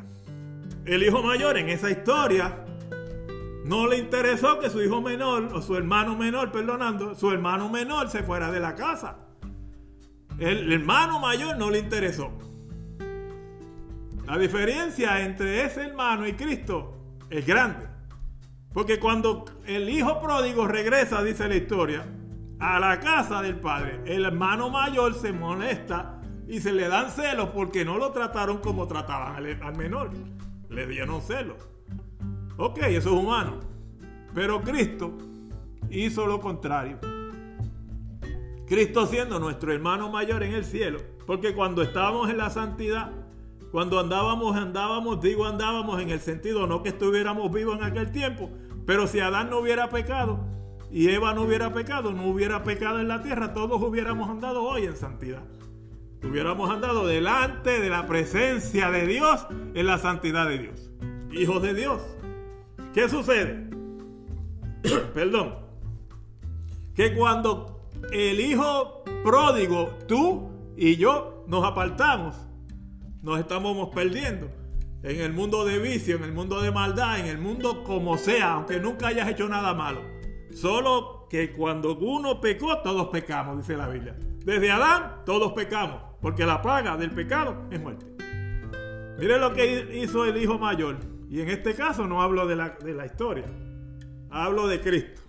El 0.85 1.03
hijo 1.03 1.21
mayor 1.21 1.59
en 1.59 1.69
esa 1.69 1.91
historia 1.91 2.65
no 3.65 3.89
le 3.89 3.99
interesó 3.99 4.61
que 4.61 4.71
su 4.71 4.81
hijo 4.81 5.03
menor, 5.03 5.49
o 5.53 5.61
su 5.61 5.77
hermano 5.77 6.17
menor, 6.17 6.53
perdonando, 6.53 7.17
su 7.17 7.33
hermano 7.33 7.69
menor 7.69 8.09
se 8.09 8.23
fuera 8.23 8.53
de 8.53 8.61
la 8.61 8.77
casa. 8.77 9.17
El 10.39 10.73
hermano 10.73 11.19
mayor 11.19 11.57
no 11.57 11.71
le 11.71 11.81
interesó. 11.81 12.31
La 14.25 14.39
diferencia 14.39 15.25
entre 15.25 15.65
ese 15.65 15.87
hermano 15.87 16.27
y 16.27 16.35
Cristo 16.35 16.97
es 17.31 17.45
grande. 17.45 17.89
Porque 18.73 19.01
cuando 19.01 19.45
el 19.67 19.89
hijo 19.89 20.21
pródigo 20.21 20.69
regresa, 20.69 21.25
dice 21.25 21.49
la 21.49 21.57
historia, 21.57 22.07
a 22.61 22.79
la 22.79 23.01
casa 23.01 23.43
del 23.43 23.59
padre, 23.59 24.03
el 24.05 24.25
hermano 24.25 24.71
mayor 24.71 25.15
se 25.15 25.33
molesta 25.33 26.16
y 26.49 26.61
se 26.61 26.73
le 26.73 26.89
dan 26.89 27.11
celos 27.11 27.51
porque 27.51 27.85
no 27.85 27.99
lo 27.99 28.13
trataron 28.13 28.59
como 28.59 28.87
trataban 28.87 29.45
al, 29.63 29.77
menor. 29.77 30.11
Le 30.69 30.87
dieron 30.87 31.21
celos. 31.21 31.57
Ok, 32.57 32.79
eso 32.79 33.11
es 33.11 33.23
humano. 33.23 33.61
Pero 34.35 34.63
Cristo 34.63 35.13
hizo 35.91 36.27
lo 36.27 36.41
contrario. 36.41 36.99
Cristo 38.67 39.07
siendo 39.07 39.39
nuestro 39.39 39.73
hermano 39.73 40.09
mayor 40.09 40.43
en 40.43 40.55
el 40.55 40.65
cielo. 40.65 41.01
Porque 41.27 41.55
cuando 41.55 41.83
estábamos 41.83 42.31
en 42.31 42.39
la 42.39 42.51
santidad, 42.51 43.11
cuando 43.73 43.99
andábamos, 43.99 44.57
andábamos, 44.57 45.21
digo 45.21 45.45
andábamos 45.45 46.01
en 46.01 46.11
el 46.11 46.21
sentido 46.21 46.67
no 46.69 46.83
que 46.83 46.91
estuviéramos 46.91 47.53
vivos 47.53 47.77
en 47.77 47.83
aquel 47.83 48.13
tiempo, 48.13 48.49
pero 48.87 49.09
si 49.09 49.19
Adán 49.19 49.51
no 49.51 49.59
hubiera 49.59 49.89
pecado 49.91 50.39
y 50.91 51.09
Eva 51.09 51.35
no 51.35 51.43
hubiera 51.43 51.73
pecado, 51.73 52.13
no 52.13 52.29
hubiera 52.29 52.63
pecado 52.63 53.01
en 53.01 53.09
la 53.09 53.23
tierra, 53.23 53.53
todos 53.53 53.83
hubiéramos 53.83 54.31
andado 54.31 54.63
hoy 54.63 54.85
en 54.85 54.97
santidad 54.97 55.43
hubiéramos 56.29 56.71
andado 56.71 57.07
delante 57.07 57.81
de 57.81 57.89
la 57.89 58.07
presencia 58.07 58.91
de 58.91 59.07
Dios 59.07 59.47
en 59.75 59.87
la 59.87 59.99
santidad 59.99 60.49
de 60.49 60.59
Dios. 60.59 60.91
Hijos 61.33 61.63
de 61.63 61.75
Dios. 61.75 62.03
¿Qué 62.93 63.09
sucede? 63.09 63.69
Perdón. 65.15 65.55
Que 66.95 67.15
cuando 67.15 67.81
el 68.13 68.41
hijo 68.41 69.05
pródigo, 69.25 69.95
tú 70.07 70.51
y 70.77 70.97
yo, 70.97 71.45
nos 71.47 71.65
apartamos. 71.65 72.37
Nos 73.23 73.39
estamos 73.39 73.89
perdiendo. 73.95 74.51
En 75.03 75.21
el 75.21 75.33
mundo 75.33 75.65
de 75.65 75.79
vicio, 75.79 76.17
en 76.17 76.25
el 76.25 76.33
mundo 76.33 76.61
de 76.61 76.71
maldad, 76.71 77.21
en 77.21 77.27
el 77.27 77.39
mundo 77.39 77.85
como 77.85 78.19
sea, 78.19 78.55
aunque 78.55 78.81
nunca 78.81 79.09
hayas 79.09 79.29
hecho 79.29 79.49
nada 79.49 79.75
malo. 79.75 80.01
Solo 80.53 81.27
que 81.29 81.53
cuando 81.53 81.97
uno 81.99 82.41
pecó, 82.41 82.79
todos 82.79 83.09
pecamos, 83.09 83.59
dice 83.59 83.77
la 83.77 83.89
Biblia. 83.89 84.17
Desde 84.45 84.71
Adán, 84.71 85.23
todos 85.25 85.53
pecamos, 85.53 86.01
porque 86.27 86.45
la 86.45 86.61
paga 86.61 86.97
del 86.97 87.13
pecado 87.13 87.69
es 87.71 87.81
muerte. 87.81 88.05
Mire 89.17 89.39
lo 89.39 89.53
que 89.53 89.97
hizo 90.03 90.25
el 90.25 90.37
hijo 90.37 90.59
mayor. 90.59 90.97
Y 91.31 91.41
en 91.41 91.49
este 91.49 91.73
caso 91.73 92.09
no 92.09 92.21
hablo 92.21 92.49
de 92.49 92.57
la, 92.57 92.71
de 92.71 92.95
la 92.95 93.07
historia, 93.07 93.45
hablo 94.29 94.67
de 94.67 94.81
Cristo. 94.81 95.23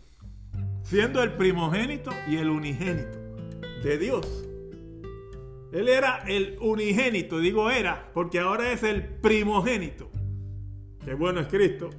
Siendo 0.81 1.21
el 1.21 1.33
primogénito 1.33 2.09
y 2.27 2.37
el 2.37 2.49
unigénito 2.49 3.15
de 3.83 3.97
Dios. 3.99 4.43
Él 5.71 5.87
era 5.87 6.23
el 6.25 6.57
unigénito, 6.61 7.37
digo 7.37 7.69
era, 7.69 8.09
porque 8.15 8.39
ahora 8.39 8.71
es 8.71 8.81
el 8.81 9.03
primogénito. 9.05 10.09
Qué 11.05 11.13
bueno 11.13 11.41
es 11.41 11.47
Cristo. 11.47 11.91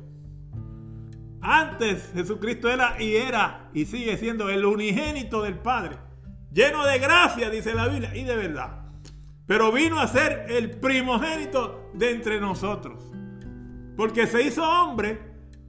Antes 1.40 2.11
Jesucristo 2.14 2.68
era 2.68 3.01
y 3.01 3.14
era 3.14 3.70
y 3.72 3.84
sigue 3.84 4.16
siendo 4.16 4.51
el 4.51 4.64
unigénito 4.64 5.40
del 5.40 5.55
Padre. 5.55 5.99
Lleno 6.53 6.84
de 6.84 6.99
gracia, 6.99 7.49
dice 7.49 7.74
la 7.74 7.86
Biblia, 7.86 8.16
y 8.16 8.24
de 8.24 8.34
verdad. 8.34 8.78
Pero 9.49 9.72
vino 9.72 9.99
a 9.99 10.07
ser 10.07 10.44
el 10.51 10.72
primogénito 10.72 11.90
de 11.94 12.11
entre 12.11 12.38
nosotros. 12.38 13.03
Porque 13.96 14.26
se 14.26 14.42
hizo 14.42 14.62
hombre, 14.62 15.20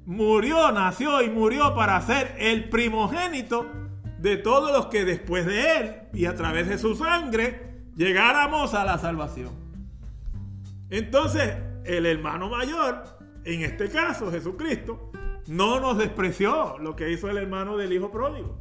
murió, 0.05 0.71
nació 0.73 1.21
y 1.21 1.29
murió 1.29 1.73
para 1.73 1.99
ser 2.01 2.35
el 2.37 2.69
primogénito 2.69 3.65
de 4.19 4.35
todos 4.35 4.73
los 4.73 4.87
que 4.87 5.05
después 5.05 5.45
de 5.45 5.77
él 5.77 5.95
y 6.13 6.25
a 6.25 6.35
través 6.35 6.67
de 6.67 6.77
su 6.77 6.93
sangre 6.93 7.85
llegáramos 7.95 8.73
a 8.73 8.83
la 8.83 8.97
salvación. 8.97 9.53
Entonces, 10.89 11.55
el 11.85 12.05
hermano 12.05 12.49
mayor, 12.49 13.03
en 13.45 13.61
este 13.63 13.87
caso 13.87 14.29
Jesucristo, 14.29 15.09
no 15.47 15.79
nos 15.79 15.97
despreció 15.97 16.77
lo 16.79 16.97
que 16.97 17.11
hizo 17.11 17.29
el 17.29 17.37
hermano 17.37 17.77
del 17.77 17.93
hijo 17.93 18.11
pródigo. 18.11 18.57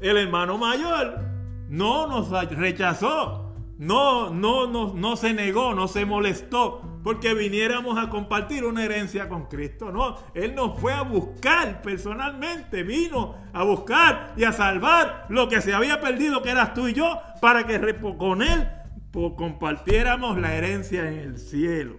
El 0.00 0.16
hermano 0.16 0.58
mayor 0.58 1.20
no 1.68 2.08
nos 2.08 2.28
rechazó 2.50 3.49
no, 3.80 4.28
no, 4.28 4.66
no, 4.66 4.92
no 4.92 5.16
se 5.16 5.32
negó, 5.32 5.72
no 5.72 5.88
se 5.88 6.04
molestó 6.04 6.82
porque 7.02 7.32
viniéramos 7.32 7.96
a 7.96 8.10
compartir 8.10 8.66
una 8.66 8.84
herencia 8.84 9.26
con 9.26 9.46
Cristo. 9.46 9.90
No, 9.90 10.18
Él 10.34 10.54
nos 10.54 10.78
fue 10.78 10.92
a 10.92 11.00
buscar 11.00 11.80
personalmente, 11.80 12.82
vino 12.82 13.36
a 13.54 13.64
buscar 13.64 14.34
y 14.36 14.44
a 14.44 14.52
salvar 14.52 15.24
lo 15.30 15.48
que 15.48 15.62
se 15.62 15.72
había 15.72 15.98
perdido, 15.98 16.42
que 16.42 16.50
eras 16.50 16.74
tú 16.74 16.88
y 16.88 16.92
yo, 16.92 17.22
para 17.40 17.66
que 17.66 17.80
con 18.18 18.42
Él 18.42 18.68
compartiéramos 19.10 20.36
la 20.38 20.54
herencia 20.54 21.10
en 21.10 21.18
el 21.18 21.38
cielo. 21.38 21.96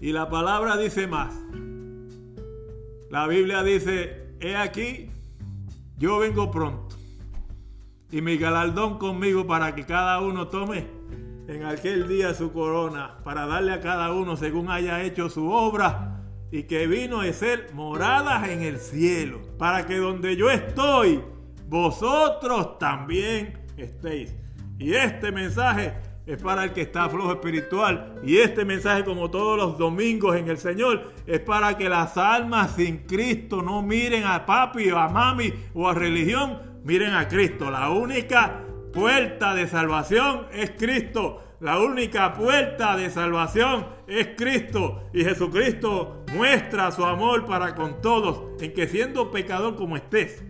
Y 0.00 0.12
la 0.12 0.28
palabra 0.28 0.76
dice 0.76 1.08
más. 1.08 1.34
La 3.10 3.26
Biblia 3.26 3.64
dice, 3.64 4.28
he 4.38 4.54
aquí, 4.54 5.10
yo 5.98 6.18
vengo 6.18 6.52
pronto 6.52 6.93
y 8.14 8.22
mi 8.22 8.36
galardón 8.36 8.98
conmigo 8.98 9.44
para 9.44 9.74
que 9.74 9.84
cada 9.84 10.20
uno 10.20 10.46
tome 10.46 10.86
en 11.48 11.64
aquel 11.64 12.06
día 12.06 12.32
su 12.32 12.52
corona, 12.52 13.18
para 13.24 13.44
darle 13.44 13.72
a 13.72 13.80
cada 13.80 14.12
uno 14.12 14.36
según 14.36 14.70
haya 14.70 15.02
hecho 15.02 15.28
su 15.28 15.50
obra, 15.50 16.20
y 16.52 16.62
que 16.62 16.86
vino 16.86 17.22
a 17.22 17.32
ser 17.32 17.70
moradas 17.74 18.48
en 18.48 18.62
el 18.62 18.78
cielo, 18.78 19.40
para 19.58 19.84
que 19.84 19.96
donde 19.96 20.36
yo 20.36 20.48
estoy, 20.48 21.22
vosotros 21.66 22.78
también 22.78 23.58
estéis. 23.76 24.32
Y 24.78 24.94
este 24.94 25.32
mensaje 25.32 25.94
es 26.24 26.40
para 26.40 26.62
el 26.62 26.72
que 26.72 26.82
está 26.82 27.08
flojo 27.08 27.32
espiritual. 27.32 28.20
Y 28.24 28.36
este 28.36 28.64
mensaje, 28.64 29.04
como 29.04 29.28
todos 29.28 29.58
los 29.58 29.76
domingos 29.76 30.36
en 30.36 30.48
el 30.48 30.58
Señor, 30.58 31.12
es 31.26 31.40
para 31.40 31.76
que 31.76 31.88
las 31.88 32.16
almas 32.16 32.76
sin 32.76 32.98
Cristo 32.98 33.60
no 33.60 33.82
miren 33.82 34.22
a 34.22 34.46
papi 34.46 34.88
o 34.92 34.98
a 34.98 35.08
mami 35.08 35.52
o 35.74 35.88
a 35.88 35.94
religión, 35.94 36.73
Miren 36.84 37.14
a 37.14 37.28
Cristo, 37.28 37.70
la 37.70 37.88
única 37.88 38.60
puerta 38.92 39.54
de 39.54 39.66
salvación 39.66 40.46
es 40.52 40.72
Cristo. 40.72 41.42
La 41.60 41.78
única 41.78 42.34
puerta 42.34 42.94
de 42.94 43.08
salvación 43.08 43.86
es 44.06 44.28
Cristo. 44.36 45.08
Y 45.14 45.24
Jesucristo 45.24 46.24
muestra 46.34 46.92
su 46.92 47.02
amor 47.02 47.46
para 47.46 47.74
con 47.74 48.02
todos, 48.02 48.60
en 48.62 48.74
que 48.74 48.86
siendo 48.86 49.30
pecador 49.30 49.76
como 49.76 49.96
estés, 49.96 50.44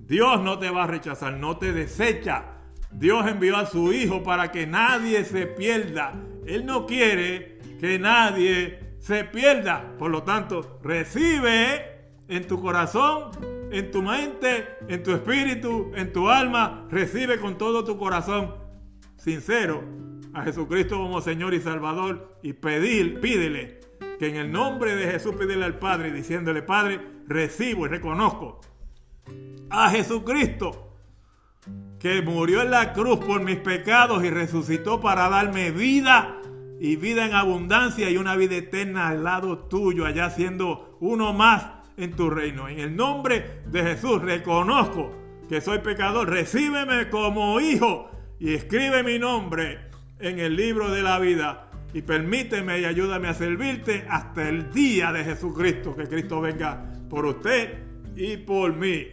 Dios 0.00 0.40
no 0.40 0.58
te 0.58 0.70
va 0.70 0.84
a 0.84 0.86
rechazar, 0.88 1.34
no 1.34 1.56
te 1.56 1.72
desecha. 1.72 2.56
Dios 2.90 3.24
envió 3.28 3.56
a 3.58 3.66
su 3.66 3.92
Hijo 3.92 4.24
para 4.24 4.50
que 4.50 4.66
nadie 4.66 5.24
se 5.24 5.46
pierda. 5.46 6.14
Él 6.46 6.66
no 6.66 6.84
quiere 6.84 7.60
que 7.78 8.00
nadie 8.00 8.96
se 8.98 9.22
pierda. 9.22 9.94
Por 10.00 10.10
lo 10.10 10.24
tanto, 10.24 10.80
recibe 10.82 12.10
en 12.26 12.44
tu 12.48 12.60
corazón 12.60 13.57
en 13.70 13.90
tu 13.90 14.02
mente, 14.02 14.66
en 14.88 15.02
tu 15.02 15.12
espíritu, 15.12 15.92
en 15.94 16.12
tu 16.12 16.28
alma. 16.28 16.86
Recibe 16.90 17.38
con 17.38 17.58
todo 17.58 17.84
tu 17.84 17.98
corazón 17.98 18.54
sincero 19.16 19.82
a 20.34 20.42
Jesucristo 20.42 20.96
como 20.96 21.20
Señor 21.20 21.54
y 21.54 21.60
Salvador 21.60 22.38
y 22.42 22.52
pedir, 22.52 23.20
pídele 23.20 23.80
que 24.18 24.28
en 24.28 24.36
el 24.36 24.52
nombre 24.52 24.96
de 24.96 25.10
Jesús 25.12 25.34
pídele 25.36 25.64
al 25.64 25.78
Padre 25.78 26.12
diciéndole, 26.12 26.62
Padre, 26.62 27.00
recibo 27.26 27.86
y 27.86 27.88
reconozco 27.88 28.60
a 29.70 29.90
Jesucristo 29.90 30.96
que 31.98 32.22
murió 32.22 32.62
en 32.62 32.70
la 32.70 32.92
cruz 32.92 33.18
por 33.18 33.42
mis 33.42 33.58
pecados 33.58 34.24
y 34.24 34.30
resucitó 34.30 35.00
para 35.00 35.28
darme 35.28 35.70
vida 35.70 36.40
y 36.80 36.96
vida 36.96 37.26
en 37.26 37.34
abundancia 37.34 38.08
y 38.08 38.16
una 38.16 38.36
vida 38.36 38.56
eterna 38.56 39.08
al 39.08 39.24
lado 39.24 39.58
tuyo, 39.58 40.06
allá 40.06 40.30
siendo 40.30 40.96
uno 41.00 41.32
más 41.32 41.77
en 41.98 42.12
tu 42.12 42.30
reino. 42.30 42.68
En 42.68 42.78
el 42.78 42.96
nombre 42.96 43.62
de 43.66 43.82
Jesús 43.82 44.22
reconozco 44.22 45.14
que 45.48 45.60
soy 45.60 45.80
pecador. 45.80 46.30
Recíbeme 46.30 47.10
como 47.10 47.60
hijo 47.60 48.10
y 48.38 48.54
escribe 48.54 49.02
mi 49.02 49.18
nombre 49.18 49.80
en 50.20 50.38
el 50.38 50.56
libro 50.56 50.90
de 50.90 51.02
la 51.02 51.18
vida. 51.18 51.70
Y 51.92 52.02
permíteme 52.02 52.80
y 52.80 52.84
ayúdame 52.84 53.28
a 53.28 53.34
servirte 53.34 54.06
hasta 54.08 54.48
el 54.48 54.70
día 54.72 55.12
de 55.12 55.24
Jesucristo. 55.24 55.96
Que 55.96 56.06
Cristo 56.06 56.40
venga 56.40 56.84
por 57.10 57.26
usted 57.26 57.78
y 58.14 58.36
por 58.36 58.74
mí. 58.74 59.06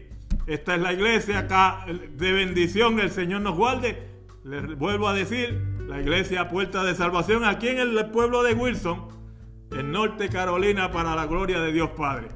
Esta 0.45 0.75
es 0.75 0.81
la 0.81 0.93
iglesia 0.93 1.39
acá 1.39 1.85
de 1.87 2.31
bendición. 2.31 2.99
El 2.99 3.11
Señor 3.11 3.41
nos 3.41 3.55
guarde. 3.55 4.15
Les 4.43 4.77
vuelvo 4.77 5.07
a 5.07 5.13
decir, 5.13 5.59
la 5.87 5.99
iglesia 5.99 6.49
Puerta 6.49 6.83
de 6.83 6.93
Salvación 6.93 7.45
aquí 7.45 7.69
en 7.69 7.79
el 7.79 8.11
pueblo 8.11 8.43
de 8.43 8.53
Wilson, 8.53 9.07
en 9.71 9.91
Norte 9.91 10.29
Carolina, 10.29 10.91
para 10.91 11.15
la 11.15 11.25
gloria 11.25 11.61
de 11.61 11.71
Dios 11.71 11.89
Padre. 11.91 12.27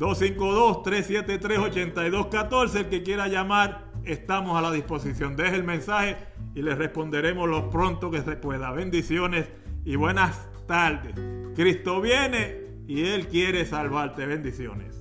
252-373-8214. 0.00 2.76
El 2.76 2.88
que 2.88 3.02
quiera 3.02 3.28
llamar, 3.28 3.90
estamos 4.04 4.58
a 4.58 4.62
la 4.62 4.72
disposición. 4.72 5.36
Deje 5.36 5.56
el 5.56 5.64
mensaje 5.64 6.16
y 6.54 6.62
le 6.62 6.74
responderemos 6.74 7.46
lo 7.48 7.68
pronto 7.70 8.10
que 8.10 8.22
se 8.22 8.36
pueda. 8.36 8.72
Bendiciones 8.72 9.48
y 9.84 9.96
buenas 9.96 10.48
tardes. 10.66 11.14
Cristo 11.54 12.00
viene 12.00 12.62
y 12.88 13.04
Él 13.04 13.28
quiere 13.28 13.66
salvarte. 13.66 14.24
Bendiciones. 14.26 14.99